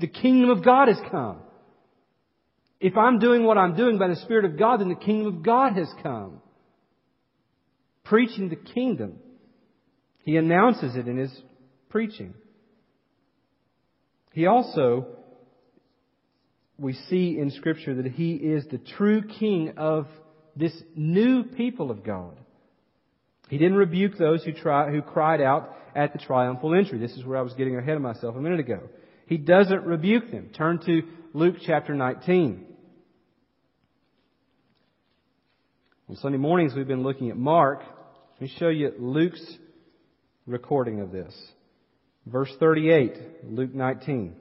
the 0.00 0.08
kingdom 0.08 0.50
of 0.50 0.64
God 0.64 0.88
has 0.88 0.98
come. 1.10 1.38
If 2.82 2.96
I'm 2.96 3.20
doing 3.20 3.44
what 3.44 3.56
I'm 3.56 3.76
doing 3.76 3.96
by 3.96 4.08
the 4.08 4.16
Spirit 4.16 4.44
of 4.44 4.58
God, 4.58 4.80
then 4.80 4.88
the 4.88 4.96
kingdom 4.96 5.28
of 5.28 5.42
God 5.44 5.74
has 5.74 5.88
come. 6.02 6.42
Preaching 8.02 8.48
the 8.48 8.56
kingdom. 8.56 9.20
He 10.24 10.36
announces 10.36 10.96
it 10.96 11.06
in 11.06 11.16
his 11.16 11.32
preaching. 11.90 12.34
He 14.32 14.46
also, 14.46 15.06
we 16.76 16.94
see 17.08 17.38
in 17.38 17.52
Scripture 17.52 18.02
that 18.02 18.06
he 18.06 18.32
is 18.32 18.64
the 18.68 18.78
true 18.78 19.22
king 19.28 19.74
of 19.76 20.08
this 20.56 20.74
new 20.96 21.44
people 21.44 21.92
of 21.92 22.02
God. 22.02 22.36
He 23.48 23.58
didn't 23.58 23.76
rebuke 23.76 24.18
those 24.18 24.42
who, 24.42 24.52
try, 24.52 24.90
who 24.90 25.02
cried 25.02 25.40
out 25.40 25.76
at 25.94 26.12
the 26.12 26.18
triumphal 26.18 26.74
entry. 26.74 26.98
This 26.98 27.12
is 27.12 27.24
where 27.24 27.38
I 27.38 27.42
was 27.42 27.54
getting 27.54 27.76
ahead 27.76 27.94
of 27.94 28.02
myself 28.02 28.34
a 28.34 28.40
minute 28.40 28.58
ago. 28.58 28.80
He 29.26 29.36
doesn't 29.36 29.84
rebuke 29.84 30.32
them. 30.32 30.50
Turn 30.52 30.80
to 30.86 31.02
Luke 31.32 31.56
chapter 31.64 31.94
19. 31.94 32.70
On 36.12 36.18
Sunday 36.18 36.36
mornings, 36.36 36.74
we've 36.74 36.86
been 36.86 37.04
looking 37.04 37.30
at 37.30 37.38
Mark. 37.38 37.80
Let 38.34 38.40
me 38.42 38.52
show 38.58 38.68
you 38.68 38.92
Luke's 38.98 39.42
recording 40.46 41.00
of 41.00 41.10
this. 41.10 41.34
Verse 42.26 42.52
38, 42.60 43.14
Luke 43.44 43.74
19. 43.74 44.36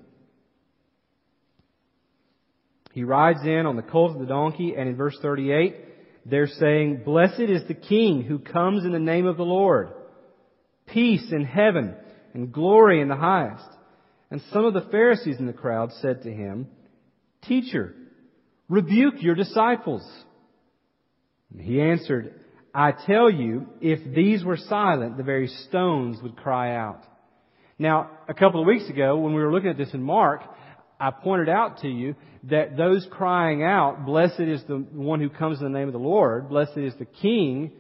He 2.91 3.05
rides 3.05 3.39
in 3.45 3.65
on 3.65 3.77
the 3.77 3.83
colt 3.83 4.11
of 4.11 4.19
the 4.19 4.25
donkey, 4.25 4.75
and 4.77 4.89
in 4.89 4.97
verse 4.97 5.17
38, 5.21 5.77
they're 6.25 6.47
saying, 6.47 7.03
Blessed 7.05 7.39
is 7.39 7.65
the 7.69 7.73
King 7.73 8.23
who 8.23 8.39
comes 8.39 8.83
in 8.83 8.91
the 8.91 8.99
name 8.99 9.25
of 9.25 9.37
the 9.37 9.43
Lord. 9.43 9.93
Peace 10.87 11.31
in 11.31 11.45
heaven 11.45 11.95
and 12.33 12.51
glory 12.51 12.99
in 12.99 13.07
the 13.07 13.15
highest. 13.15 13.63
And 14.29 14.41
some 14.51 14.65
of 14.65 14.73
the 14.73 14.89
Pharisees 14.91 15.39
in 15.39 15.47
the 15.47 15.53
crowd 15.53 15.93
said 16.01 16.23
to 16.23 16.33
him, 16.33 16.67
Teacher, 17.43 17.95
rebuke 18.67 19.23
your 19.23 19.35
disciples. 19.35 20.03
He 21.59 21.81
answered, 21.81 22.33
I 22.73 22.91
tell 22.91 23.29
you, 23.29 23.67
if 23.81 24.15
these 24.15 24.43
were 24.43 24.57
silent, 24.57 25.17
the 25.17 25.23
very 25.23 25.47
stones 25.47 26.21
would 26.21 26.37
cry 26.37 26.75
out. 26.75 27.03
Now, 27.77 28.11
a 28.29 28.33
couple 28.33 28.61
of 28.61 28.67
weeks 28.67 28.89
ago, 28.89 29.17
when 29.17 29.33
we 29.33 29.41
were 29.41 29.51
looking 29.51 29.69
at 29.69 29.77
this 29.77 29.93
in 29.93 30.03
Mark, 30.03 30.41
I 30.99 31.11
pointed 31.11 31.49
out 31.49 31.79
to 31.79 31.87
you 31.87 32.15
that 32.43 32.77
those 32.77 33.07
crying 33.11 33.63
out, 33.63 34.05
blessed 34.05 34.39
is 34.39 34.63
the 34.67 34.77
one 34.77 35.19
who 35.19 35.29
comes 35.29 35.59
in 35.59 35.63
the 35.63 35.77
name 35.77 35.87
of 35.87 35.93
the 35.93 35.99
Lord, 35.99 36.49
blessed 36.49 36.77
is 36.77 36.93
the 36.99 37.05
King, 37.05 37.71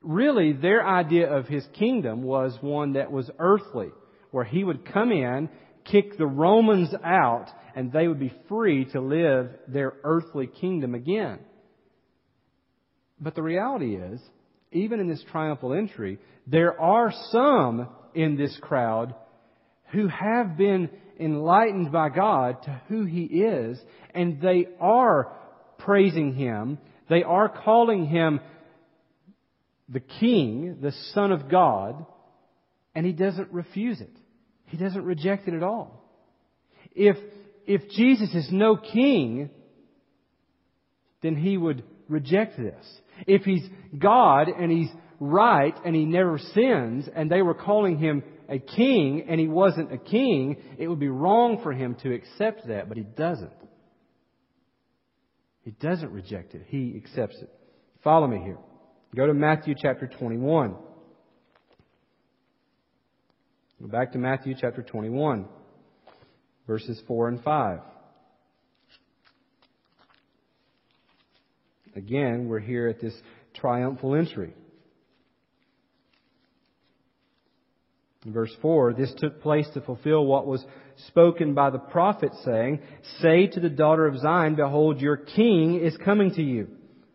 really 0.00 0.52
their 0.52 0.86
idea 0.86 1.30
of 1.30 1.46
his 1.46 1.66
kingdom 1.78 2.22
was 2.22 2.56
one 2.62 2.94
that 2.94 3.12
was 3.12 3.30
earthly, 3.38 3.90
where 4.30 4.44
he 4.44 4.64
would 4.64 4.90
come 4.90 5.12
in, 5.12 5.50
kick 5.84 6.16
the 6.16 6.26
Romans 6.26 6.94
out, 7.04 7.46
and 7.76 7.92
they 7.92 8.08
would 8.08 8.18
be 8.18 8.32
free 8.48 8.86
to 8.86 9.00
live 9.00 9.50
their 9.68 9.92
earthly 10.04 10.46
kingdom 10.46 10.94
again. 10.94 11.38
But 13.20 13.34
the 13.34 13.42
reality 13.42 13.96
is, 13.96 14.20
even 14.72 15.00
in 15.00 15.08
this 15.08 15.24
triumphal 15.30 15.74
entry, 15.74 16.18
there 16.46 16.78
are 16.80 17.12
some 17.30 17.88
in 18.14 18.36
this 18.36 18.56
crowd 18.60 19.14
who 19.92 20.08
have 20.08 20.56
been 20.56 20.90
enlightened 21.18 21.90
by 21.90 22.10
God 22.10 22.62
to 22.64 22.80
who 22.88 23.04
He 23.04 23.24
is, 23.24 23.78
and 24.14 24.40
they 24.40 24.66
are 24.80 25.32
praising 25.78 26.34
Him. 26.34 26.78
They 27.08 27.22
are 27.22 27.48
calling 27.48 28.06
Him 28.06 28.40
the 29.88 30.00
King, 30.00 30.78
the 30.80 30.92
Son 31.14 31.32
of 31.32 31.50
God, 31.50 32.04
and 32.94 33.06
He 33.06 33.12
doesn't 33.12 33.52
refuse 33.52 34.00
it. 34.00 34.14
He 34.66 34.76
doesn't 34.76 35.04
reject 35.04 35.48
it 35.48 35.54
at 35.54 35.62
all. 35.62 36.04
If, 36.94 37.16
if 37.66 37.88
Jesus 37.90 38.34
is 38.34 38.48
no 38.52 38.76
King, 38.76 39.50
then 41.22 41.36
He 41.36 41.56
would 41.56 41.82
reject 42.08 42.58
this. 42.58 42.84
If 43.26 43.42
he's 43.42 43.66
God 43.98 44.48
and 44.48 44.70
he's 44.70 44.90
right 45.20 45.74
and 45.84 45.94
he 45.94 46.04
never 46.04 46.38
sins 46.38 47.08
and 47.14 47.30
they 47.30 47.42
were 47.42 47.54
calling 47.54 47.98
him 47.98 48.22
a 48.48 48.58
king 48.58 49.26
and 49.28 49.38
he 49.38 49.48
wasn't 49.48 49.92
a 49.92 49.98
king, 49.98 50.56
it 50.78 50.88
would 50.88 51.00
be 51.00 51.08
wrong 51.08 51.60
for 51.62 51.72
him 51.72 51.96
to 52.02 52.14
accept 52.14 52.66
that, 52.68 52.88
but 52.88 52.96
he 52.96 53.04
doesn't. 53.04 53.52
He 55.62 55.72
doesn't 55.72 56.10
reject 56.12 56.54
it. 56.54 56.64
He 56.68 56.94
accepts 56.96 57.36
it. 57.42 57.50
Follow 58.02 58.26
me 58.26 58.40
here. 58.42 58.58
Go 59.14 59.26
to 59.26 59.34
Matthew 59.34 59.74
chapter 59.76 60.06
21. 60.06 60.76
Go 63.80 63.86
back 63.86 64.12
to 64.12 64.18
Matthew 64.18 64.54
chapter 64.58 64.82
21, 64.82 65.46
verses 66.66 67.00
4 67.06 67.28
and 67.28 67.42
5. 67.42 67.78
Again, 71.98 72.46
we're 72.46 72.60
here 72.60 72.86
at 72.86 73.00
this 73.00 73.14
triumphal 73.54 74.14
entry. 74.14 74.54
In 78.24 78.32
verse 78.32 78.52
4, 78.62 78.92
this 78.92 79.12
took 79.18 79.42
place 79.42 79.66
to 79.74 79.80
fulfill 79.80 80.24
what 80.24 80.46
was 80.46 80.64
spoken 81.08 81.54
by 81.54 81.70
the 81.70 81.80
prophet 81.80 82.30
saying, 82.44 82.82
Say 83.20 83.48
to 83.48 83.58
the 83.58 83.68
daughter 83.68 84.06
of 84.06 84.16
Zion, 84.18 84.54
Behold, 84.54 85.00
your 85.00 85.16
king 85.16 85.80
is 85.80 85.96
coming 86.04 86.32
to 86.34 86.42
you, 86.42 86.68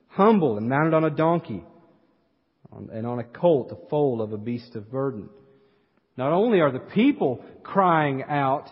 humble 0.10 0.58
and 0.58 0.68
mounted 0.68 0.94
on 0.94 1.06
a 1.06 1.10
donkey, 1.10 1.64
and 2.92 3.08
on 3.08 3.20
a 3.20 3.24
colt, 3.24 3.70
the 3.70 3.88
foal 3.90 4.22
of 4.22 4.34
a 4.34 4.38
beast 4.38 4.76
of 4.76 4.92
burden. 4.92 5.30
Not 6.18 6.34
only 6.34 6.60
are 6.60 6.72
the 6.72 6.80
people 6.80 7.44
crying 7.64 8.22
out, 8.24 8.68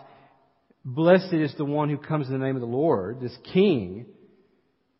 Blessed 0.84 1.32
is 1.32 1.54
the 1.56 1.64
one 1.64 1.88
who 1.88 1.96
comes 1.96 2.26
in 2.26 2.38
the 2.38 2.44
name 2.44 2.56
of 2.56 2.60
the 2.60 2.66
Lord, 2.66 3.20
this 3.20 3.36
king, 3.54 4.04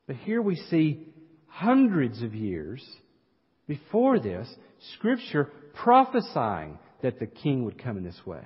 but 0.06 0.16
here 0.16 0.42
we 0.42 0.56
see 0.56 1.06
hundreds 1.47 2.23
of 2.23 2.35
years 2.35 2.85
before 3.66 4.18
this, 4.18 4.52
Scripture 4.94 5.50
prophesying 5.75 6.78
that 7.02 7.18
the 7.18 7.26
king 7.26 7.64
would 7.64 7.82
come 7.82 7.97
in 7.97 8.04
this 8.04 8.21
way. 8.26 8.44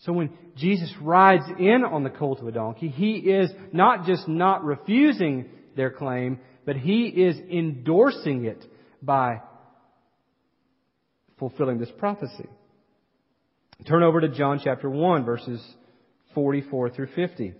So 0.00 0.12
when 0.12 0.30
Jesus 0.56 0.92
rides 1.00 1.44
in 1.58 1.84
on 1.84 2.02
the 2.02 2.10
colt 2.10 2.40
of 2.40 2.48
a 2.48 2.52
donkey, 2.52 2.88
he 2.88 3.14
is 3.14 3.50
not 3.72 4.04
just 4.04 4.26
not 4.26 4.64
refusing 4.64 5.48
their 5.76 5.90
claim, 5.90 6.40
but 6.64 6.76
he 6.76 7.06
is 7.06 7.36
endorsing 7.38 8.44
it 8.44 8.64
by 9.00 9.42
fulfilling 11.38 11.78
this 11.78 11.92
prophecy. 11.98 12.48
Turn 13.86 14.02
over 14.02 14.20
to 14.20 14.28
John 14.28 14.60
chapter 14.62 14.88
1, 14.88 15.24
verses 15.24 15.64
44 16.34 16.90
through 16.90 17.08
50. 17.14 17.54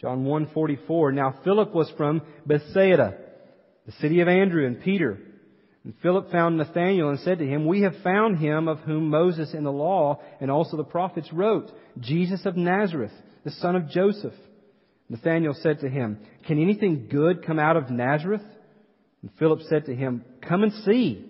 John 0.00 0.24
1:44 0.24 1.12
Now 1.12 1.34
Philip 1.44 1.74
was 1.74 1.90
from 1.96 2.22
Bethsaida, 2.46 3.18
the 3.84 3.92
city 3.92 4.20
of 4.20 4.28
Andrew 4.28 4.66
and 4.66 4.80
Peter. 4.80 5.18
And 5.84 5.94
Philip 6.02 6.30
found 6.30 6.56
Nathanael 6.56 7.08
and 7.10 7.20
said 7.20 7.38
to 7.38 7.46
him, 7.46 7.66
We 7.66 7.82
have 7.82 7.96
found 8.02 8.38
him 8.38 8.68
of 8.68 8.80
whom 8.80 9.08
Moses 9.08 9.54
in 9.54 9.64
the 9.64 9.72
law 9.72 10.20
and 10.40 10.50
also 10.50 10.76
the 10.76 10.84
prophets 10.84 11.32
wrote, 11.32 11.70
Jesus 11.98 12.44
of 12.44 12.56
Nazareth, 12.56 13.12
the 13.44 13.50
son 13.50 13.76
of 13.76 13.88
Joseph. 13.88 14.34
Nathanael 15.08 15.54
said 15.54 15.80
to 15.80 15.88
him, 15.88 16.18
Can 16.46 16.60
anything 16.60 17.08
good 17.10 17.44
come 17.44 17.58
out 17.58 17.76
of 17.76 17.90
Nazareth? 17.90 18.44
And 19.22 19.30
Philip 19.38 19.60
said 19.68 19.86
to 19.86 19.94
him, 19.94 20.24
Come 20.46 20.62
and 20.62 20.72
see. 20.84 21.26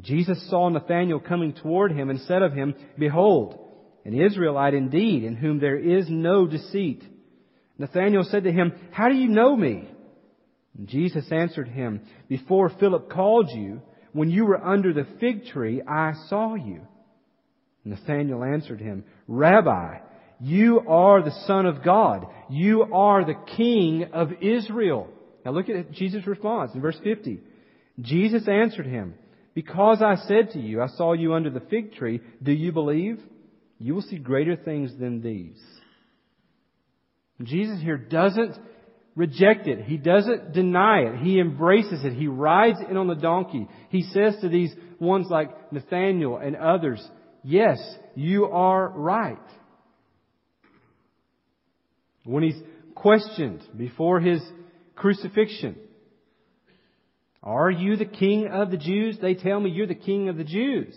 Jesus 0.00 0.48
saw 0.50 0.68
Nathanael 0.68 1.20
coming 1.20 1.52
toward 1.52 1.92
him 1.92 2.10
and 2.10 2.20
said 2.20 2.42
of 2.42 2.52
him, 2.52 2.74
Behold, 2.98 3.60
an 4.04 4.20
Israelite 4.20 4.74
indeed, 4.74 5.24
in 5.24 5.36
whom 5.36 5.60
there 5.60 5.78
is 5.78 6.06
no 6.08 6.46
deceit. 6.46 7.02
Nathanael 7.78 8.24
said 8.24 8.44
to 8.44 8.52
him, 8.52 8.72
How 8.92 9.08
do 9.08 9.14
you 9.14 9.28
know 9.28 9.56
me? 9.56 9.88
And 10.76 10.88
Jesus 10.88 11.24
answered 11.30 11.68
him, 11.68 12.02
Before 12.28 12.68
Philip 12.68 13.10
called 13.10 13.50
you, 13.50 13.82
when 14.12 14.30
you 14.30 14.44
were 14.44 14.62
under 14.62 14.92
the 14.92 15.06
fig 15.18 15.46
tree, 15.46 15.82
I 15.86 16.12
saw 16.28 16.54
you. 16.54 16.82
Nathanael 17.84 18.44
answered 18.44 18.80
him, 18.80 19.04
Rabbi, 19.26 19.98
you 20.40 20.80
are 20.88 21.22
the 21.22 21.44
Son 21.46 21.66
of 21.66 21.84
God. 21.84 22.26
You 22.48 22.82
are 22.94 23.24
the 23.24 23.38
King 23.56 24.10
of 24.12 24.30
Israel. 24.40 25.08
Now 25.44 25.52
look 25.52 25.68
at 25.68 25.92
Jesus' 25.92 26.26
response 26.26 26.72
in 26.74 26.80
verse 26.80 26.98
50. 27.02 27.40
Jesus 28.00 28.48
answered 28.48 28.86
him, 28.86 29.14
Because 29.54 30.02
I 30.02 30.16
said 30.26 30.50
to 30.52 30.60
you, 30.60 30.80
I 30.80 30.88
saw 30.88 31.12
you 31.12 31.34
under 31.34 31.50
the 31.50 31.60
fig 31.60 31.94
tree, 31.94 32.20
do 32.42 32.52
you 32.52 32.72
believe? 32.72 33.20
You 33.78 33.94
will 33.94 34.02
see 34.02 34.18
greater 34.18 34.56
things 34.56 34.92
than 34.98 35.20
these. 35.20 35.60
Jesus 37.42 37.80
here 37.80 37.96
doesn't 37.98 38.56
reject 39.16 39.66
it. 39.66 39.84
He 39.84 39.96
doesn't 39.96 40.52
deny 40.52 41.00
it. 41.00 41.18
He 41.18 41.40
embraces 41.40 42.04
it. 42.04 42.12
He 42.12 42.26
rides 42.26 42.78
in 42.88 42.96
on 42.96 43.06
the 43.06 43.14
donkey. 43.14 43.68
He 43.90 44.02
says 44.02 44.36
to 44.40 44.48
these 44.48 44.74
ones 44.98 45.26
like 45.30 45.72
Nathanael 45.72 46.36
and 46.36 46.56
others, 46.56 47.06
yes, 47.42 47.78
you 48.14 48.46
are 48.46 48.88
right. 48.88 49.38
When 52.24 52.42
he's 52.42 52.60
questioned 52.94 53.62
before 53.76 54.20
his 54.20 54.40
crucifixion, 54.96 55.76
are 57.42 57.70
you 57.70 57.96
the 57.96 58.06
king 58.06 58.48
of 58.48 58.70
the 58.70 58.78
Jews? 58.78 59.18
They 59.20 59.34
tell 59.34 59.60
me 59.60 59.70
you're 59.70 59.86
the 59.86 59.94
king 59.94 60.28
of 60.30 60.36
the 60.36 60.44
Jews. 60.44 60.94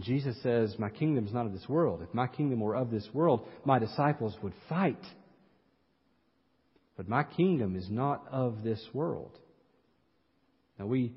Jesus 0.00 0.36
says, 0.42 0.74
My 0.78 0.90
kingdom 0.90 1.26
is 1.26 1.32
not 1.32 1.46
of 1.46 1.52
this 1.52 1.68
world. 1.68 2.02
If 2.02 2.12
my 2.12 2.26
kingdom 2.26 2.60
were 2.60 2.76
of 2.76 2.90
this 2.90 3.08
world, 3.14 3.46
my 3.64 3.78
disciples 3.78 4.36
would 4.42 4.52
fight. 4.68 5.02
But 6.96 7.08
my 7.08 7.22
kingdom 7.22 7.76
is 7.76 7.88
not 7.90 8.26
of 8.30 8.62
this 8.62 8.82
world. 8.92 9.36
Now 10.78 10.86
we 10.86 11.12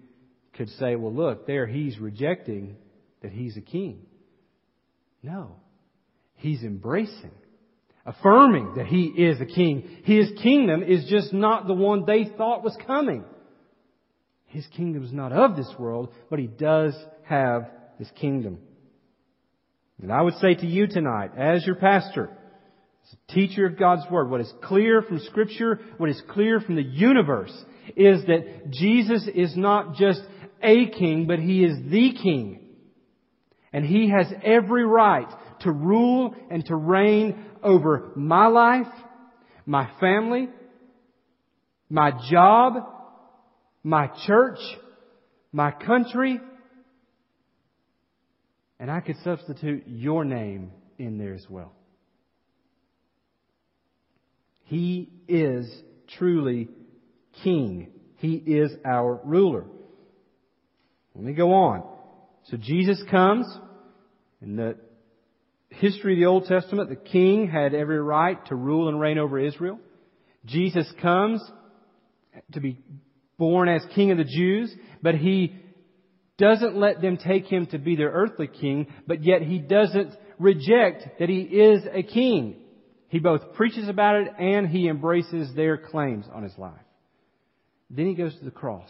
could 0.53 0.69
say, 0.71 0.95
well, 0.95 1.13
look, 1.13 1.47
there 1.47 1.67
he's 1.67 1.97
rejecting 1.99 2.75
that 3.21 3.31
he's 3.31 3.57
a 3.57 3.61
king. 3.61 4.05
No. 5.21 5.55
He's 6.35 6.63
embracing, 6.63 7.31
affirming 8.05 8.75
that 8.75 8.85
he 8.85 9.05
is 9.05 9.41
a 9.41 9.45
king. 9.45 9.99
His 10.03 10.31
kingdom 10.41 10.83
is 10.83 11.05
just 11.09 11.33
not 11.33 11.67
the 11.67 11.73
one 11.73 12.05
they 12.05 12.25
thought 12.37 12.63
was 12.63 12.77
coming. 12.87 13.25
His 14.45 14.65
kingdom 14.75 15.03
is 15.03 15.13
not 15.13 15.31
of 15.31 15.55
this 15.55 15.71
world, 15.77 16.13
but 16.29 16.39
he 16.39 16.47
does 16.47 16.95
have 17.23 17.69
his 17.97 18.09
kingdom. 18.19 18.59
And 20.01 20.11
I 20.11 20.21
would 20.21 20.35
say 20.35 20.55
to 20.55 20.65
you 20.65 20.87
tonight, 20.87 21.31
as 21.37 21.65
your 21.65 21.75
pastor, 21.75 22.29
as 23.05 23.13
a 23.13 23.33
teacher 23.33 23.65
of 23.65 23.77
God's 23.77 24.09
Word, 24.09 24.29
what 24.29 24.41
is 24.41 24.51
clear 24.63 25.01
from 25.01 25.19
Scripture, 25.19 25.79
what 25.97 26.09
is 26.09 26.21
clear 26.29 26.61
from 26.61 26.75
the 26.75 26.83
universe, 26.83 27.53
is 27.95 28.25
that 28.25 28.69
Jesus 28.69 29.27
is 29.33 29.57
not 29.57 29.95
just 29.95 30.21
a 30.63 30.89
king, 30.89 31.25
but 31.27 31.39
He 31.39 31.63
is 31.63 31.77
the 31.89 32.13
king. 32.21 32.61
And 33.73 33.85
He 33.85 34.09
has 34.09 34.27
every 34.43 34.85
right 34.85 35.27
to 35.61 35.71
rule 35.71 36.33
and 36.49 36.65
to 36.65 36.75
reign 36.75 37.45
over 37.61 38.11
my 38.15 38.47
life, 38.47 38.87
my 39.65 39.89
family, 39.99 40.47
my 41.89 42.11
job, 42.29 42.75
my 43.83 44.09
church, 44.25 44.59
my 45.51 45.71
country, 45.71 46.39
and 48.79 48.89
I 48.89 49.01
could 49.01 49.17
substitute 49.23 49.83
your 49.87 50.23
name 50.23 50.71
in 50.97 51.17
there 51.17 51.33
as 51.33 51.45
well. 51.49 51.73
He 54.65 55.09
is 55.27 55.69
truly 56.17 56.69
King. 57.43 57.91
He 58.17 58.35
is 58.35 58.71
our 58.85 59.19
ruler. 59.23 59.65
Let 61.15 61.23
me 61.23 61.33
go 61.33 61.53
on. 61.53 61.83
So 62.49 62.57
Jesus 62.57 63.01
comes. 63.09 63.45
In 64.41 64.55
the 64.55 64.77
history 65.69 66.13
of 66.13 66.19
the 66.19 66.25
Old 66.25 66.45
Testament, 66.45 66.89
the 66.89 66.95
king 66.95 67.49
had 67.49 67.73
every 67.73 67.99
right 67.99 68.43
to 68.45 68.55
rule 68.55 68.87
and 68.87 68.99
reign 68.99 69.17
over 69.17 69.37
Israel. 69.37 69.79
Jesus 70.45 70.89
comes 71.01 71.41
to 72.53 72.59
be 72.61 72.77
born 73.37 73.67
as 73.67 73.81
King 73.95 74.11
of 74.11 74.17
the 74.17 74.23
Jews, 74.23 74.73
but 75.01 75.15
he 75.15 75.55
doesn't 76.39 76.75
let 76.75 77.01
them 77.01 77.17
take 77.17 77.45
him 77.45 77.67
to 77.67 77.77
be 77.77 77.95
their 77.95 78.09
earthly 78.09 78.47
king, 78.47 78.87
but 79.05 79.23
yet 79.23 79.41
he 79.41 79.59
doesn't 79.59 80.13
reject 80.39 81.19
that 81.19 81.29
he 81.29 81.41
is 81.41 81.83
a 81.91 82.01
king. 82.01 82.55
He 83.09 83.19
both 83.19 83.53
preaches 83.53 83.89
about 83.89 84.15
it 84.15 84.29
and 84.39 84.67
he 84.67 84.87
embraces 84.87 85.53
their 85.55 85.77
claims 85.77 86.25
on 86.33 86.43
his 86.43 86.57
life. 86.57 86.73
Then 87.89 88.07
he 88.07 88.15
goes 88.15 88.35
to 88.37 88.45
the 88.45 88.51
cross. 88.51 88.89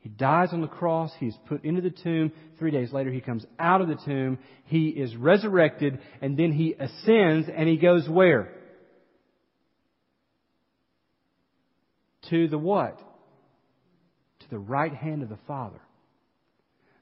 He 0.00 0.08
dies 0.08 0.48
on 0.52 0.62
the 0.62 0.66
cross. 0.66 1.12
He's 1.20 1.36
put 1.46 1.64
into 1.64 1.82
the 1.82 1.90
tomb. 1.90 2.32
Three 2.58 2.70
days 2.70 2.92
later, 2.92 3.12
he 3.12 3.20
comes 3.20 3.44
out 3.58 3.82
of 3.82 3.88
the 3.88 3.98
tomb. 4.04 4.38
He 4.64 4.88
is 4.88 5.14
resurrected, 5.14 5.98
and 6.22 6.38
then 6.38 6.52
he 6.52 6.72
ascends, 6.72 7.48
and 7.54 7.68
he 7.68 7.76
goes 7.76 8.08
where? 8.08 8.50
To 12.30 12.48
the 12.48 12.56
what? 12.56 12.98
The 14.50 14.58
right 14.58 14.94
hand 14.94 15.22
of 15.22 15.28
the 15.28 15.38
Father. 15.46 15.80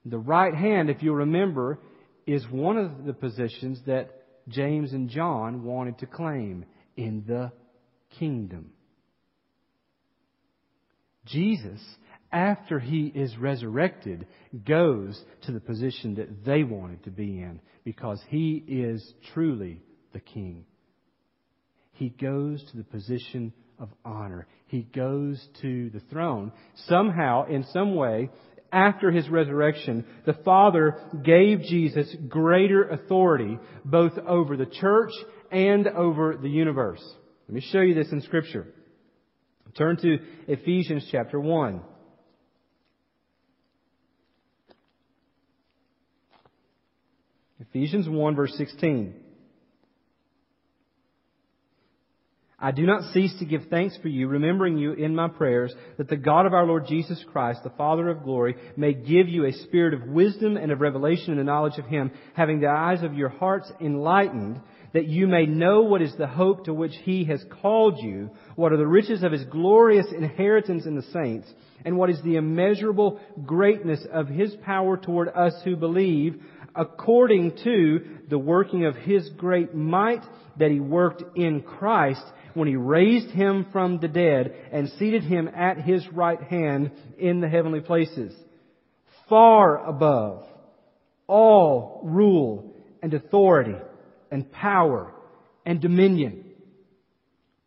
The 0.04 0.18
right 0.18 0.54
hand, 0.54 0.90
if 0.90 1.02
you 1.02 1.12
remember, 1.12 1.78
is 2.26 2.46
one 2.50 2.78
of 2.78 3.04
the 3.04 3.12
positions 3.12 3.80
that 3.86 4.10
James 4.48 4.92
and 4.92 5.08
John 5.08 5.64
wanted 5.64 5.98
to 5.98 6.06
claim 6.06 6.64
in 6.96 7.24
the 7.26 7.52
kingdom. 8.18 8.70
Jesus, 11.26 11.80
after 12.32 12.78
he 12.78 13.06
is 13.06 13.36
resurrected, 13.36 14.26
goes 14.66 15.22
to 15.42 15.52
the 15.52 15.60
position 15.60 16.14
that 16.14 16.44
they 16.44 16.62
wanted 16.62 17.04
to 17.04 17.10
be 17.10 17.40
in 17.40 17.60
because 17.84 18.20
he 18.28 18.62
is 18.66 19.14
truly 19.32 19.82
the 20.12 20.20
king. 20.20 20.64
He 21.92 22.08
goes 22.08 22.64
to 22.70 22.76
the 22.76 22.84
position 22.84 23.52
of 23.78 23.88
honor. 24.04 24.46
He 24.66 24.82
goes 24.82 25.44
to 25.62 25.90
the 25.90 26.00
throne. 26.10 26.52
Somehow, 26.86 27.46
in 27.46 27.64
some 27.72 27.94
way, 27.94 28.30
after 28.72 29.10
his 29.10 29.28
resurrection, 29.28 30.04
the 30.26 30.34
Father 30.44 30.96
gave 31.22 31.62
Jesus 31.62 32.14
greater 32.28 32.88
authority 32.88 33.58
both 33.84 34.12
over 34.18 34.56
the 34.56 34.66
church 34.66 35.12
and 35.50 35.86
over 35.88 36.36
the 36.36 36.50
universe. 36.50 37.02
Let 37.48 37.54
me 37.54 37.60
show 37.60 37.80
you 37.80 37.94
this 37.94 38.12
in 38.12 38.20
Scripture. 38.22 38.66
Turn 39.76 39.96
to 39.98 40.18
Ephesians 40.48 41.06
chapter 41.10 41.38
1. 41.38 41.80
Ephesians 47.60 48.08
1 48.08 48.34
verse 48.34 48.54
16. 48.56 49.14
I 52.60 52.72
do 52.72 52.86
not 52.86 53.12
cease 53.12 53.32
to 53.38 53.44
give 53.44 53.66
thanks 53.70 53.96
for 54.02 54.08
you, 54.08 54.26
remembering 54.26 54.78
you 54.78 54.92
in 54.92 55.14
my 55.14 55.28
prayers, 55.28 55.72
that 55.96 56.08
the 56.08 56.16
God 56.16 56.44
of 56.44 56.52
our 56.52 56.66
Lord 56.66 56.88
Jesus 56.88 57.24
Christ, 57.30 57.62
the 57.62 57.70
Father 57.70 58.08
of 58.08 58.24
glory, 58.24 58.56
may 58.76 58.94
give 58.94 59.28
you 59.28 59.44
a 59.44 59.52
spirit 59.52 59.94
of 59.94 60.08
wisdom 60.08 60.56
and 60.56 60.72
of 60.72 60.80
revelation 60.80 61.30
and 61.30 61.38
the 61.38 61.44
knowledge 61.44 61.78
of 61.78 61.86
Him, 61.86 62.10
having 62.34 62.58
the 62.58 62.66
eyes 62.66 63.04
of 63.04 63.14
your 63.14 63.28
hearts 63.28 63.70
enlightened, 63.80 64.60
that 64.92 65.06
you 65.06 65.28
may 65.28 65.46
know 65.46 65.82
what 65.82 66.02
is 66.02 66.16
the 66.16 66.26
hope 66.26 66.64
to 66.64 66.74
which 66.74 66.96
He 67.04 67.22
has 67.26 67.44
called 67.62 68.02
you, 68.02 68.30
what 68.56 68.72
are 68.72 68.76
the 68.76 68.88
riches 68.88 69.22
of 69.22 69.30
His 69.30 69.44
glorious 69.44 70.06
inheritance 70.10 70.84
in 70.84 70.96
the 70.96 71.02
saints, 71.12 71.46
and 71.84 71.96
what 71.96 72.10
is 72.10 72.20
the 72.22 72.34
immeasurable 72.34 73.20
greatness 73.46 74.04
of 74.12 74.26
His 74.26 74.52
power 74.64 74.96
toward 74.96 75.28
us 75.28 75.54
who 75.62 75.76
believe, 75.76 76.42
according 76.74 77.56
to 77.64 78.04
the 78.28 78.38
working 78.38 78.84
of 78.84 78.96
His 78.96 79.28
great 79.30 79.74
might 79.74 80.22
that 80.58 80.70
He 80.70 80.80
worked 80.80 81.36
in 81.36 81.62
Christ, 81.62 82.22
when 82.58 82.68
he 82.68 82.76
raised 82.76 83.30
him 83.30 83.66
from 83.72 84.00
the 84.00 84.08
dead 84.08 84.54
and 84.72 84.90
seated 84.98 85.22
him 85.22 85.48
at 85.48 85.78
his 85.78 86.06
right 86.12 86.42
hand 86.42 86.90
in 87.16 87.40
the 87.40 87.48
heavenly 87.48 87.80
places, 87.80 88.34
far 89.28 89.86
above 89.86 90.44
all 91.26 92.00
rule 92.04 92.74
and 93.02 93.14
authority 93.14 93.76
and 94.30 94.50
power 94.50 95.12
and 95.64 95.80
dominion. 95.80 96.44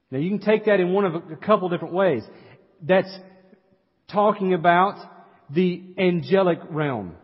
Now 0.09 0.19
you 0.19 0.29
can 0.29 0.39
take 0.39 0.65
that 0.65 0.79
in 0.79 0.91
one 0.91 1.05
of 1.05 1.15
a 1.15 1.37
couple 1.37 1.69
different 1.69 1.93
ways. 1.93 2.23
That's 2.81 3.17
talking 4.11 4.53
about 4.53 4.97
the 5.49 5.81
angelic 5.97 6.59
realm. 6.69 7.15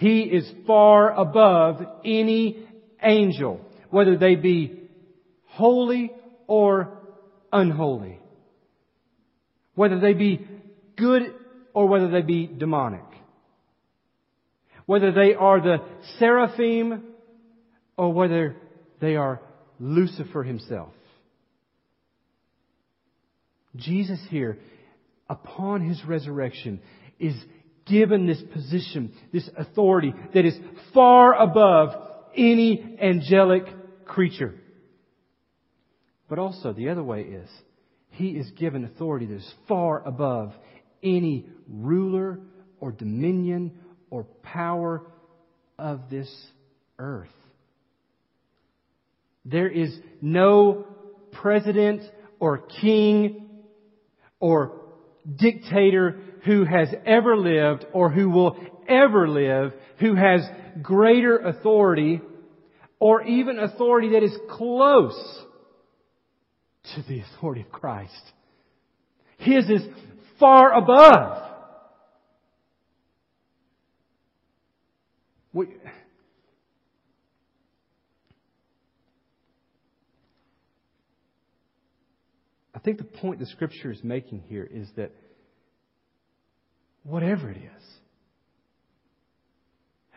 He 0.00 0.22
is 0.22 0.50
far 0.66 1.12
above 1.12 1.82
any 2.06 2.66
angel, 3.02 3.60
whether 3.90 4.16
they 4.16 4.34
be 4.34 4.88
holy 5.44 6.10
or 6.46 6.96
unholy. 7.52 8.18
Whether 9.74 10.00
they 10.00 10.14
be 10.14 10.46
good 10.96 11.34
or 11.74 11.86
whether 11.86 12.10
they 12.10 12.22
be 12.22 12.46
demonic. 12.46 13.04
Whether 14.86 15.12
they 15.12 15.34
are 15.34 15.60
the 15.60 15.82
seraphim 16.18 17.02
or 17.98 18.14
whether 18.14 18.56
they 19.02 19.16
are 19.16 19.42
Lucifer 19.78 20.42
himself. 20.42 20.94
Jesus 23.76 24.20
here, 24.30 24.56
upon 25.28 25.82
his 25.82 26.02
resurrection, 26.06 26.80
is 27.18 27.34
given 27.90 28.26
this 28.26 28.42
position, 28.52 29.12
this 29.32 29.48
authority 29.56 30.14
that 30.34 30.44
is 30.44 30.56
far 30.94 31.34
above 31.34 31.90
any 32.36 32.96
angelic 33.00 33.64
creature. 34.04 34.54
But 36.28 36.38
also, 36.38 36.72
the 36.72 36.90
other 36.90 37.02
way 37.02 37.22
is, 37.22 37.48
he 38.10 38.30
is 38.30 38.50
given 38.52 38.84
authority 38.84 39.26
that 39.26 39.36
is 39.36 39.54
far 39.66 40.06
above 40.06 40.52
any 41.02 41.46
ruler 41.68 42.38
or 42.80 42.92
dominion 42.92 43.72
or 44.10 44.24
power 44.42 45.02
of 45.78 46.10
this 46.10 46.30
earth. 46.98 47.28
There 49.44 49.68
is 49.68 49.96
no 50.20 50.84
president 51.32 52.02
or 52.38 52.58
king 52.58 53.46
or 54.38 54.79
dictator 55.36 56.20
who 56.44 56.64
has 56.64 56.88
ever 57.06 57.36
lived 57.36 57.84
or 57.92 58.10
who 58.10 58.30
will 58.30 58.56
ever 58.88 59.28
live 59.28 59.72
who 60.00 60.14
has 60.14 60.40
greater 60.82 61.38
authority 61.38 62.20
or 62.98 63.22
even 63.22 63.58
authority 63.58 64.10
that 64.10 64.22
is 64.22 64.36
close 64.50 65.44
to 66.94 67.02
the 67.08 67.20
authority 67.20 67.60
of 67.60 67.70
Christ. 67.70 68.32
His 69.38 69.68
is 69.68 69.82
far 70.38 70.72
above. 70.72 71.42
We, 75.52 75.66
I 82.80 82.82
think 82.82 82.96
the 82.96 83.04
point 83.04 83.40
the 83.40 83.46
scripture 83.46 83.90
is 83.90 84.02
making 84.02 84.44
here 84.48 84.64
is 84.64 84.88
that 84.96 85.12
whatever 87.02 87.50
it 87.50 87.58
is, 87.58 87.84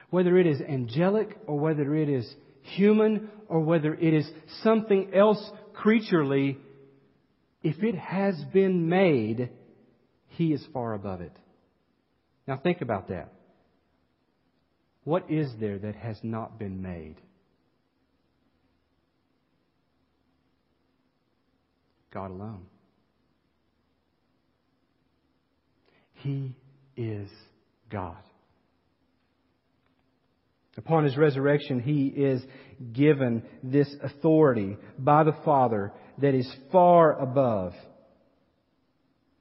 whether 0.10 0.38
it 0.38 0.48
is 0.48 0.62
angelic 0.62 1.38
or 1.46 1.60
whether 1.60 1.94
it 1.94 2.08
is 2.08 2.26
human 2.62 3.30
or 3.50 3.60
whether 3.60 3.94
it 3.94 4.14
is 4.14 4.26
something 4.62 5.14
else 5.14 5.46
creaturely, 5.74 6.58
if 7.64 7.84
it 7.84 7.96
has 7.96 8.42
been 8.54 8.88
made, 8.88 9.50
He 10.30 10.54
is 10.54 10.66
far 10.72 10.94
above 10.94 11.20
it. 11.20 11.36
Now 12.48 12.56
think 12.56 12.80
about 12.80 13.10
that. 13.10 13.34
What 15.04 15.30
is 15.30 15.52
there 15.60 15.80
that 15.80 15.96
has 15.96 16.18
not 16.24 16.58
been 16.58 16.82
made? 16.82 17.18
God 22.14 22.32
alone. 22.32 22.66
He 26.14 26.56
is 26.96 27.30
God. 27.90 28.18
Upon 30.78 31.04
his 31.04 31.18
resurrection, 31.18 31.80
he 31.80 32.08
is 32.08 32.42
given 32.94 33.44
this 33.64 33.94
authority 34.02 34.78
by 34.98 35.24
the 35.24 35.36
Father 35.44 35.92
that 36.20 36.34
is 36.34 36.52
far 36.72 37.20
above 37.20 37.74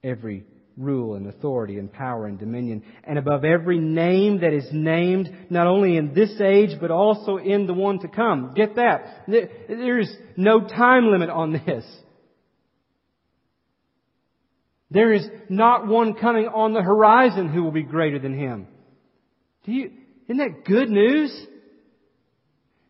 every 0.03 0.45
rule 0.77 1.15
and 1.15 1.27
authority 1.27 1.79
and 1.79 1.93
power 1.93 2.27
and 2.27 2.39
dominion 2.39 2.83
and 3.05 3.19
above 3.19 3.45
every 3.45 3.79
name 3.79 4.41
that 4.41 4.53
is 4.53 4.67
named 4.73 5.31
not 5.51 5.67
only 5.67 5.97
in 5.97 6.15
this 6.15 6.41
age 6.41 6.79
but 6.81 6.91
also 6.91 7.37
in 7.37 7.67
the 7.67 7.75
one 7.75 7.99
to 7.99 8.09
come. 8.09 8.53
Get 8.55 8.77
that. 8.77 9.25
There 9.29 9.99
is 9.99 10.11
no 10.37 10.67
time 10.67 11.11
limit 11.11 11.29
on 11.29 11.53
this. 11.53 11.85
There 14.93 15.13
is 15.13 15.27
not 15.49 15.87
one 15.87 16.15
coming 16.15 16.47
on 16.47 16.75
the 16.75 16.83
horizon 16.83 17.49
who 17.49 17.63
will 17.63 17.73
be 17.73 17.83
greater 17.83 18.19
than 18.19 18.39
him. 18.39 18.67
Do 19.65 19.73
you, 19.73 19.91
isn't 20.29 20.37
that 20.37 20.65
good 20.67 20.91
news? 20.91 21.35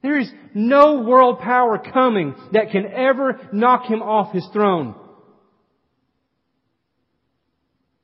There 0.03 0.19
is 0.19 0.29
no 0.53 1.03
world 1.03 1.39
power 1.39 1.79
coming 1.79 2.35
that 2.53 2.73
can 2.73 2.87
ever 2.87 3.49
knock 3.53 3.85
him 3.85 4.03
off 4.03 4.35
his 4.35 4.47
throne. 4.53 4.97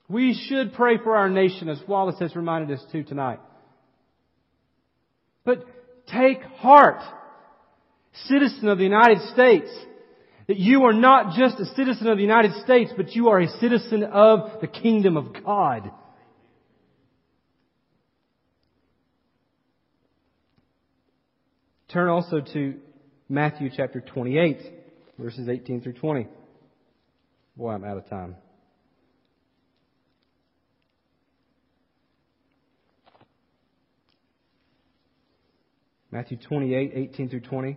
We 0.09 0.41
should 0.49 0.75
pray 0.75 0.99
for 0.99 1.17
our 1.17 1.29
nation, 1.29 1.69
as 1.69 1.83
Wallace 1.89 2.21
has 2.21 2.37
reminded 2.37 2.79
us 2.79 2.85
to 2.93 3.03
tonight. 3.03 3.41
But 5.45 5.65
take 6.07 6.43
heart, 6.43 7.03
citizen 8.27 8.69
of 8.69 8.79
the 8.79 8.85
United 8.85 9.21
States, 9.33 9.69
that 10.49 10.57
you 10.57 10.85
are 10.85 10.95
not 10.95 11.37
just 11.37 11.61
a 11.61 11.67
citizen 11.77 12.09
of 12.09 12.17
the 12.17 12.23
United 12.23 12.55
States, 12.65 12.91
but 12.97 13.15
you 13.15 13.29
are 13.29 13.39
a 13.39 13.49
citizen 13.61 14.03
of 14.03 14.61
the 14.63 14.67
kingdom 14.67 15.17
of 15.19 15.45
God. 15.45 15.91
Turn 21.93 22.09
also 22.09 22.41
to 22.41 22.75
Matthew 23.29 23.71
chapter 23.75 24.01
28, 24.01 24.59
verses 25.19 25.49
18 25.49 25.83
through 25.83 25.95
20. 25.95 26.27
Boy, 27.57 27.71
I'm 27.71 27.85
out 27.85 27.99
of 27.99 28.09
time. 28.09 28.37
Matthew 36.11 36.39
28, 36.39 36.93
18 36.95 37.29
through 37.29 37.41
20. 37.41 37.77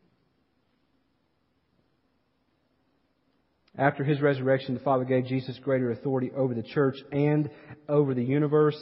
After 3.77 4.03
his 4.03 4.19
resurrection, 4.19 4.73
the 4.73 4.81
Father 4.81 5.05
gave 5.05 5.25
Jesus 5.25 5.57
greater 5.59 5.91
authority 5.91 6.31
over 6.35 6.53
the 6.53 6.63
church 6.63 6.97
and 7.11 7.49
over 7.87 8.13
the 8.13 8.23
universe. 8.23 8.77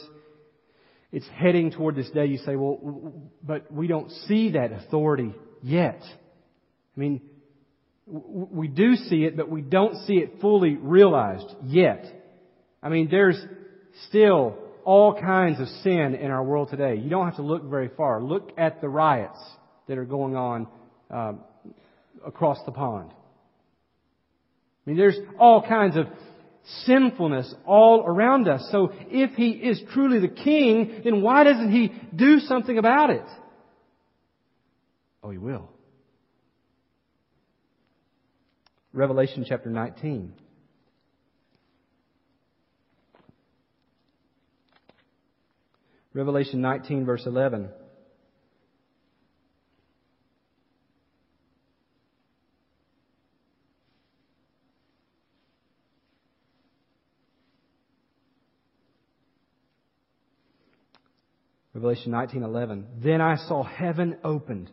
it's 1.12 1.26
heading 1.34 1.70
toward 1.70 1.94
this 1.96 2.10
day, 2.10 2.26
you 2.26 2.38
say, 2.38 2.56
well, 2.56 3.30
but 3.42 3.70
we 3.72 3.86
don't 3.86 4.10
see 4.28 4.52
that 4.52 4.72
authority 4.72 5.34
yet. 5.62 6.00
I 6.02 7.00
mean, 7.00 7.20
we 8.06 8.66
do 8.66 8.96
see 8.96 9.24
it, 9.24 9.36
but 9.36 9.48
we 9.48 9.60
don't 9.60 9.96
see 10.06 10.14
it 10.14 10.40
fully 10.40 10.74
realized 10.74 11.46
yet. 11.64 12.04
I 12.82 12.88
mean, 12.88 13.08
there's 13.10 13.40
still 14.08 14.56
all 14.84 15.20
kinds 15.20 15.60
of 15.60 15.68
sin 15.82 16.16
in 16.16 16.30
our 16.30 16.42
world 16.42 16.70
today. 16.70 16.96
You 16.96 17.10
don't 17.10 17.26
have 17.26 17.36
to 17.36 17.42
look 17.42 17.64
very 17.64 17.90
far. 17.96 18.20
Look 18.20 18.52
at 18.58 18.80
the 18.80 18.88
riots 18.88 19.38
that 19.86 19.98
are 19.98 20.04
going 20.04 20.34
on 20.34 20.66
uh, 21.10 21.32
across 22.26 22.58
the 22.66 22.72
pond. 22.72 23.12
I 24.86 24.90
mean, 24.90 24.96
there's 24.96 25.18
all 25.38 25.66
kinds 25.66 25.96
of 25.96 26.06
sinfulness 26.84 27.52
all 27.66 28.04
around 28.06 28.48
us. 28.48 28.66
So 28.70 28.92
if 29.08 29.32
He 29.32 29.50
is 29.50 29.82
truly 29.92 30.20
the 30.20 30.28
King, 30.28 31.02
then 31.04 31.22
why 31.22 31.44
doesn't 31.44 31.70
He 31.70 31.92
do 32.14 32.40
something 32.40 32.78
about 32.78 33.10
it? 33.10 33.26
Oh, 35.22 35.30
He 35.30 35.38
will. 35.38 35.70
Revelation 38.92 39.44
chapter 39.48 39.70
19. 39.70 40.32
Revelation 46.12 46.60
19 46.60 47.04
verse 47.04 47.24
11. 47.24 47.68
Revelation 61.80 62.12
19:11. 62.12 62.84
Then 63.02 63.22
I 63.22 63.36
saw 63.36 63.62
heaven 63.62 64.18
opened, 64.22 64.70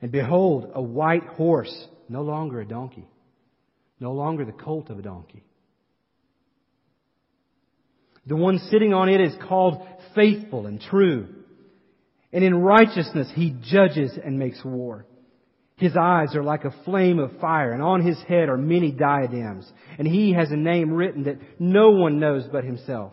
and 0.00 0.12
behold, 0.12 0.70
a 0.72 0.80
white 0.80 1.24
horse, 1.24 1.88
no 2.08 2.22
longer 2.22 2.60
a 2.60 2.64
donkey, 2.64 3.08
no 3.98 4.12
longer 4.12 4.44
the 4.44 4.52
colt 4.52 4.90
of 4.90 5.00
a 5.00 5.02
donkey. 5.02 5.42
The 8.26 8.36
one 8.36 8.58
sitting 8.70 8.94
on 8.94 9.08
it 9.08 9.20
is 9.20 9.34
called 9.48 9.84
faithful 10.14 10.66
and 10.66 10.80
true. 10.80 11.34
And 12.32 12.44
in 12.44 12.54
righteousness 12.54 13.30
he 13.34 13.56
judges 13.64 14.16
and 14.24 14.38
makes 14.38 14.64
war. 14.64 15.06
His 15.76 15.96
eyes 15.96 16.36
are 16.36 16.44
like 16.44 16.64
a 16.64 16.74
flame 16.84 17.18
of 17.18 17.40
fire, 17.40 17.72
and 17.72 17.82
on 17.82 18.06
his 18.06 18.22
head 18.22 18.48
are 18.48 18.56
many 18.56 18.92
diadems. 18.92 19.70
And 19.98 20.06
he 20.06 20.32
has 20.34 20.52
a 20.52 20.56
name 20.56 20.92
written 20.92 21.24
that 21.24 21.40
no 21.58 21.90
one 21.90 22.20
knows 22.20 22.46
but 22.52 22.62
himself. 22.62 23.12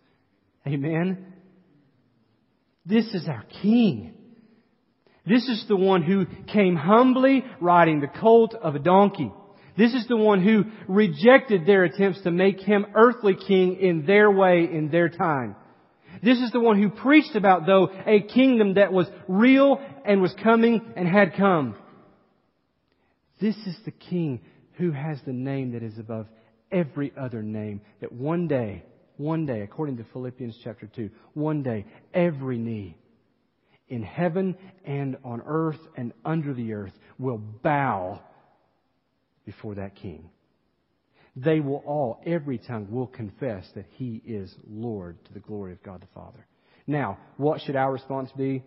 Amen. 0.67 1.33
This 2.85 3.05
is 3.13 3.27
our 3.27 3.43
King. 3.61 4.13
This 5.25 5.47
is 5.47 5.65
the 5.67 5.75
one 5.75 6.01
who 6.01 6.25
came 6.51 6.75
humbly 6.75 7.43
riding 7.59 7.99
the 8.01 8.07
colt 8.07 8.55
of 8.55 8.75
a 8.75 8.79
donkey. 8.79 9.31
This 9.77 9.93
is 9.93 10.07
the 10.07 10.17
one 10.17 10.43
who 10.43 10.65
rejected 10.87 11.65
their 11.65 11.83
attempts 11.83 12.21
to 12.23 12.31
make 12.31 12.59
him 12.59 12.85
earthly 12.95 13.35
king 13.35 13.77
in 13.79 14.05
their 14.05 14.29
way, 14.29 14.67
in 14.71 14.89
their 14.89 15.09
time. 15.09 15.55
This 16.23 16.39
is 16.39 16.51
the 16.51 16.59
one 16.59 16.81
who 16.81 16.89
preached 16.89 17.35
about, 17.35 17.65
though, 17.65 17.89
a 18.05 18.21
kingdom 18.21 18.73
that 18.75 18.91
was 18.91 19.07
real 19.27 19.79
and 20.05 20.21
was 20.21 20.35
coming 20.43 20.81
and 20.95 21.07
had 21.07 21.35
come. 21.35 21.75
This 23.39 23.55
is 23.65 23.77
the 23.85 23.91
king 23.91 24.41
who 24.73 24.91
has 24.91 25.19
the 25.25 25.33
name 25.33 25.71
that 25.71 25.83
is 25.83 25.97
above 25.97 26.27
every 26.71 27.13
other 27.17 27.41
name, 27.41 27.81
that 28.01 28.11
one 28.11 28.47
day, 28.47 28.83
one 29.21 29.45
day, 29.45 29.61
according 29.61 29.97
to 29.97 30.05
Philippians 30.11 30.57
chapter 30.63 30.87
2, 30.87 31.09
one 31.33 31.63
day, 31.63 31.85
every 32.13 32.57
knee 32.57 32.97
in 33.87 34.03
heaven 34.03 34.55
and 34.85 35.17
on 35.23 35.41
earth 35.45 35.79
and 35.95 36.13
under 36.25 36.53
the 36.53 36.73
earth 36.73 36.93
will 37.19 37.37
bow 37.37 38.21
before 39.45 39.75
that 39.75 39.95
king. 39.95 40.29
They 41.35 41.59
will 41.59 41.83
all, 41.85 42.21
every 42.25 42.57
tongue 42.57 42.87
will 42.89 43.07
confess 43.07 43.65
that 43.75 43.85
he 43.91 44.21
is 44.25 44.53
Lord 44.67 45.23
to 45.25 45.33
the 45.33 45.39
glory 45.39 45.73
of 45.73 45.83
God 45.83 46.01
the 46.01 46.07
Father. 46.13 46.45
Now, 46.87 47.19
what 47.37 47.61
should 47.61 47.75
our 47.75 47.91
response 47.91 48.31
be? 48.35 48.63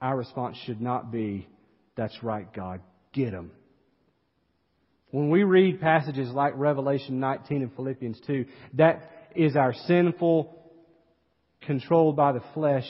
Our 0.00 0.16
response 0.16 0.56
should 0.64 0.80
not 0.80 1.10
be, 1.10 1.48
that's 1.96 2.22
right, 2.22 2.52
God, 2.52 2.80
get 3.12 3.32
them. 3.32 3.50
When 5.10 5.30
we 5.30 5.42
read 5.42 5.80
passages 5.80 6.30
like 6.30 6.52
Revelation 6.56 7.18
19 7.20 7.62
and 7.62 7.74
Philippians 7.74 8.20
2, 8.26 8.44
that 8.74 9.10
is 9.34 9.56
our 9.56 9.72
sinful, 9.86 10.54
controlled 11.62 12.16
by 12.16 12.32
the 12.32 12.42
flesh 12.54 12.86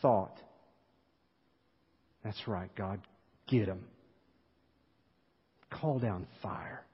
thought. 0.00 0.38
That's 2.24 2.48
right, 2.48 2.74
God, 2.74 3.00
get 3.46 3.66
them 3.66 3.84
call 5.70 5.98
down 5.98 6.26
fire. 6.42 6.84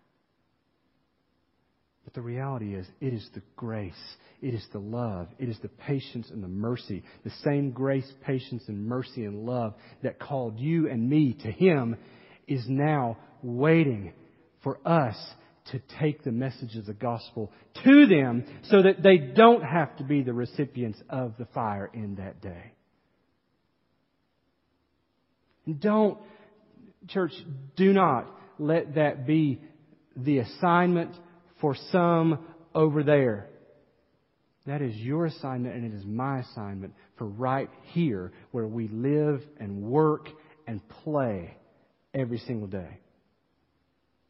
But 2.04 2.14
the 2.14 2.20
reality 2.20 2.74
is, 2.74 2.86
it 3.00 3.14
is 3.14 3.28
the 3.34 3.42
grace, 3.54 3.92
it 4.40 4.54
is 4.54 4.66
the 4.72 4.80
love, 4.80 5.28
it 5.38 5.48
is 5.48 5.58
the 5.62 5.68
patience 5.68 6.28
and 6.30 6.42
the 6.42 6.48
mercy, 6.48 7.04
the 7.24 7.32
same 7.44 7.70
grace, 7.70 8.10
patience, 8.22 8.64
and 8.66 8.86
mercy 8.86 9.24
and 9.24 9.46
love 9.46 9.74
that 10.02 10.18
called 10.18 10.58
you 10.58 10.88
and 10.88 11.08
me 11.08 11.34
to 11.42 11.50
Him 11.50 11.96
is 12.48 12.64
now 12.68 13.18
waiting 13.42 14.12
for 14.62 14.78
us 14.86 15.16
to 15.70 15.80
take 16.00 16.24
the 16.24 16.32
message 16.32 16.76
of 16.76 16.86
the 16.86 16.92
gospel 16.92 17.52
to 17.84 18.06
them 18.06 18.44
so 18.64 18.82
that 18.82 19.02
they 19.02 19.16
don't 19.16 19.62
have 19.62 19.96
to 19.96 20.04
be 20.04 20.22
the 20.22 20.32
recipients 20.32 21.00
of 21.08 21.34
the 21.38 21.46
fire 21.46 21.90
in 21.92 22.16
that 22.16 22.40
day. 22.40 22.72
And 25.66 25.80
don't, 25.80 26.18
church, 27.08 27.32
do 27.76 27.92
not 27.92 28.26
let 28.58 28.96
that 28.96 29.26
be 29.26 29.60
the 30.16 30.38
assignment 30.38 31.14
for 31.60 31.76
some 31.92 32.44
over 32.74 33.02
there. 33.04 33.48
That 34.66 34.82
is 34.82 34.94
your 34.96 35.26
assignment 35.26 35.74
and 35.74 35.92
it 35.92 35.96
is 35.96 36.04
my 36.04 36.40
assignment 36.40 36.94
for 37.16 37.26
right 37.26 37.70
here 37.92 38.32
where 38.50 38.66
we 38.66 38.88
live 38.88 39.42
and 39.58 39.82
work 39.82 40.28
and 40.66 40.80
play 40.88 41.56
every 42.14 42.38
single 42.38 42.68
day. 42.68 42.98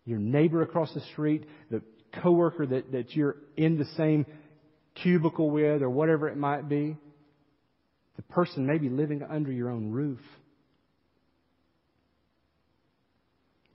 Your 0.05 0.19
neighbor 0.19 0.62
across 0.62 0.93
the 0.95 1.01
street, 1.12 1.47
the 1.71 1.83
coworker 2.23 2.67
that, 2.67 2.93
that 2.93 3.15
you're 3.15 3.37
in 3.57 3.79
the 3.79 3.85
same 3.97 4.27
cubicle 5.03 5.51
with 5.51 5.83
or 5.83 5.91
whatever 5.91 6.29
it 6.29 6.37
might 6.37 6.69
be, 6.69 6.97
the 8.17 8.23
person 8.23 8.67
maybe 8.67 8.88
living 8.88 9.23
under 9.23 9.51
your 9.51 9.71
own 9.71 9.91
roof. 9.91 10.21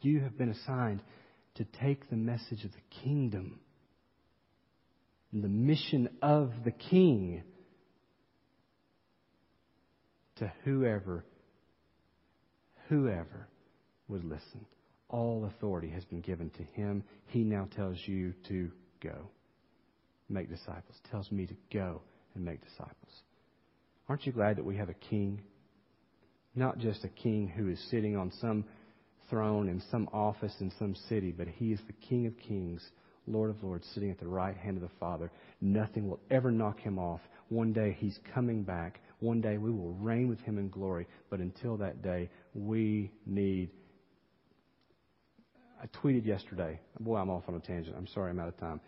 You 0.01 0.19
have 0.21 0.37
been 0.37 0.49
assigned 0.49 1.01
to 1.55 1.65
take 1.81 2.09
the 2.09 2.15
message 2.15 2.63
of 2.63 2.71
the 2.71 3.01
kingdom 3.03 3.59
and 5.31 5.43
the 5.43 5.49
mission 5.49 6.09
of 6.21 6.51
the 6.63 6.71
king 6.71 7.43
to 10.37 10.51
whoever, 10.63 11.25
whoever 12.89 13.47
would 14.07 14.23
listen. 14.23 14.65
All 15.09 15.45
authority 15.45 15.89
has 15.89 16.03
been 16.05 16.21
given 16.21 16.49
to 16.51 16.63
him. 16.63 17.03
He 17.27 17.43
now 17.43 17.67
tells 17.75 17.97
you 18.05 18.33
to 18.49 18.71
go. 19.01 19.29
Make 20.29 20.49
disciples. 20.49 20.97
Tells 21.09 21.31
me 21.31 21.45
to 21.45 21.55
go 21.71 22.01
and 22.35 22.43
make 22.43 22.61
disciples. 22.63 23.23
Aren't 24.09 24.25
you 24.25 24.31
glad 24.31 24.57
that 24.57 24.65
we 24.65 24.77
have 24.77 24.89
a 24.89 24.93
king? 24.93 25.41
Not 26.55 26.79
just 26.79 27.03
a 27.03 27.09
king 27.09 27.47
who 27.47 27.69
is 27.69 27.79
sitting 27.89 28.17
on 28.17 28.31
some 28.41 28.65
throne 29.29 29.69
in 29.69 29.81
some 29.91 30.07
office 30.13 30.53
in 30.59 30.71
some 30.79 30.95
city, 31.09 31.31
but 31.31 31.47
he 31.47 31.71
is 31.71 31.79
the 31.87 32.07
King 32.07 32.25
of 32.25 32.37
kings, 32.37 32.81
Lord 33.27 33.49
of 33.49 33.63
lords, 33.63 33.87
sitting 33.93 34.09
at 34.09 34.19
the 34.19 34.27
right 34.27 34.55
hand 34.55 34.77
of 34.77 34.83
the 34.83 34.95
Father. 34.99 35.31
Nothing 35.61 36.09
will 36.09 36.19
ever 36.31 36.51
knock 36.51 36.79
him 36.79 36.97
off. 36.97 37.19
One 37.49 37.73
day 37.73 37.95
he's 37.99 38.17
coming 38.33 38.63
back. 38.63 39.01
One 39.19 39.41
day 39.41 39.57
we 39.57 39.71
will 39.71 39.93
reign 39.93 40.29
with 40.29 40.39
him 40.41 40.57
in 40.57 40.69
glory. 40.69 41.07
But 41.29 41.39
until 41.39 41.77
that 41.77 42.01
day, 42.01 42.29
we 42.53 43.11
need. 43.25 43.69
I 45.81 45.85
tweeted 46.01 46.25
yesterday. 46.25 46.79
Boy, 46.99 47.17
I'm 47.17 47.29
off 47.29 47.43
on 47.47 47.55
a 47.55 47.59
tangent. 47.59 47.95
I'm 47.97 48.07
sorry, 48.07 48.31
I'm 48.31 48.39
out 48.39 48.47
of 48.47 48.57
time. 48.57 48.79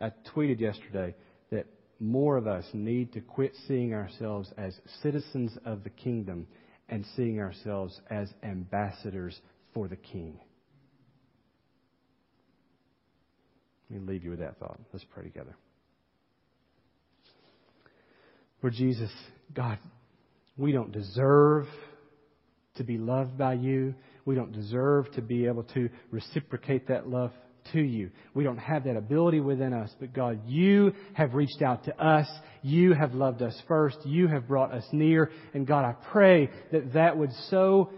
I 0.00 0.10
tweeted 0.34 0.60
yesterday 0.60 1.14
that 1.50 1.66
more 2.00 2.36
of 2.36 2.46
us 2.46 2.64
need 2.72 3.12
to 3.12 3.20
quit 3.20 3.52
seeing 3.68 3.94
ourselves 3.94 4.50
as 4.58 4.74
citizens 5.02 5.52
of 5.64 5.84
the 5.84 5.90
kingdom 5.90 6.46
and 6.88 7.06
seeing 7.16 7.40
ourselves 7.40 8.00
as 8.10 8.28
ambassadors 8.42 9.38
for 9.72 9.88
the 9.88 9.96
King. 9.96 10.38
Let 13.88 14.00
me 14.00 14.12
leave 14.12 14.24
you 14.24 14.30
with 14.30 14.40
that 14.40 14.58
thought. 14.58 14.80
Let's 14.92 15.04
pray 15.14 15.22
together. 15.22 15.54
Lord 18.62 18.74
Jesus, 18.74 19.10
God, 19.54 19.78
we 20.56 20.72
don't 20.72 20.92
deserve 20.92 21.66
to 22.76 22.84
be 22.84 22.96
loved 22.96 23.36
by 23.36 23.54
you. 23.54 23.94
We 24.24 24.34
don't 24.34 24.52
deserve 24.52 25.10
to 25.12 25.22
be 25.22 25.46
able 25.46 25.64
to 25.74 25.88
reciprocate 26.10 26.88
that 26.88 27.08
love 27.08 27.32
to 27.72 27.80
you. 27.80 28.10
We 28.34 28.44
don't 28.44 28.58
have 28.58 28.84
that 28.84 28.96
ability 28.96 29.40
within 29.40 29.72
us, 29.72 29.94
but 30.00 30.12
God, 30.12 30.40
you 30.46 30.92
have 31.14 31.34
reached 31.34 31.62
out 31.62 31.84
to 31.84 32.04
us. 32.04 32.28
You 32.62 32.92
have 32.92 33.14
loved 33.14 33.42
us 33.42 33.60
first. 33.68 33.98
You 34.04 34.28
have 34.28 34.48
brought 34.48 34.72
us 34.72 34.84
near. 34.92 35.30
And 35.54 35.66
God, 35.66 35.84
I 35.84 35.94
pray 36.10 36.50
that 36.72 36.94
that 36.94 37.16
would 37.16 37.32
so 37.50 37.90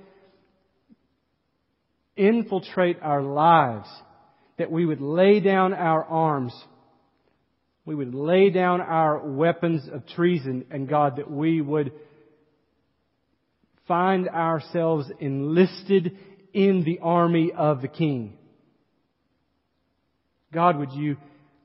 infiltrate 2.17 2.99
our 3.03 3.23
lives 3.23 3.89
that 4.59 4.71
we 4.71 4.87
would 4.87 5.01
lay 5.01 5.41
down 5.41 5.75
our 5.75 6.05
arms. 6.05 6.55
We 7.85 7.95
would 7.95 8.15
lay 8.15 8.51
down 8.51 8.81
our 8.81 9.19
weapons 9.19 9.89
of 9.93 10.07
treason, 10.07 10.65
and 10.71 10.89
God, 10.89 11.17
that 11.17 11.31
we 11.31 11.61
would 11.61 11.93
find 13.87 14.29
ourselves 14.29 15.11
enlisted 15.21 16.17
in 16.53 16.85
the 16.85 17.01
army 17.01 17.53
of 17.53 17.83
the 17.83 17.89
King. 17.89 18.39
God, 20.53 20.79
would 20.79 20.93
you 20.93 21.17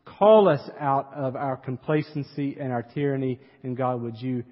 call 0.06 0.50
us 0.50 0.68
out 0.80 1.14
of 1.14 1.36
our 1.36 1.56
complacency 1.56 2.58
and 2.60 2.72
our 2.72 2.84
tyranny, 2.84 3.40
and 3.64 3.78
God, 3.78 4.02
would 4.02 4.18
you 4.18 4.44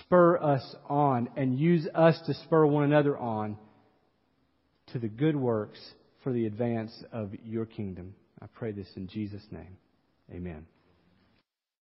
spur 0.00 0.38
us 0.38 0.76
on 0.88 1.28
and 1.36 1.58
use 1.58 1.86
us 1.94 2.18
to 2.26 2.34
spur 2.34 2.64
one 2.64 2.84
another 2.84 3.18
on 3.18 3.56
to 4.92 4.98
the 4.98 5.08
good 5.08 5.36
works 5.36 5.80
for 6.22 6.32
the 6.32 6.46
advance 6.46 6.92
of 7.12 7.32
your 7.44 7.66
kingdom. 7.66 8.14
I 8.40 8.46
pray 8.46 8.72
this 8.72 8.88
in 8.96 9.08
Jesus' 9.08 9.46
name. 9.50 9.76
Amen. 10.32 10.66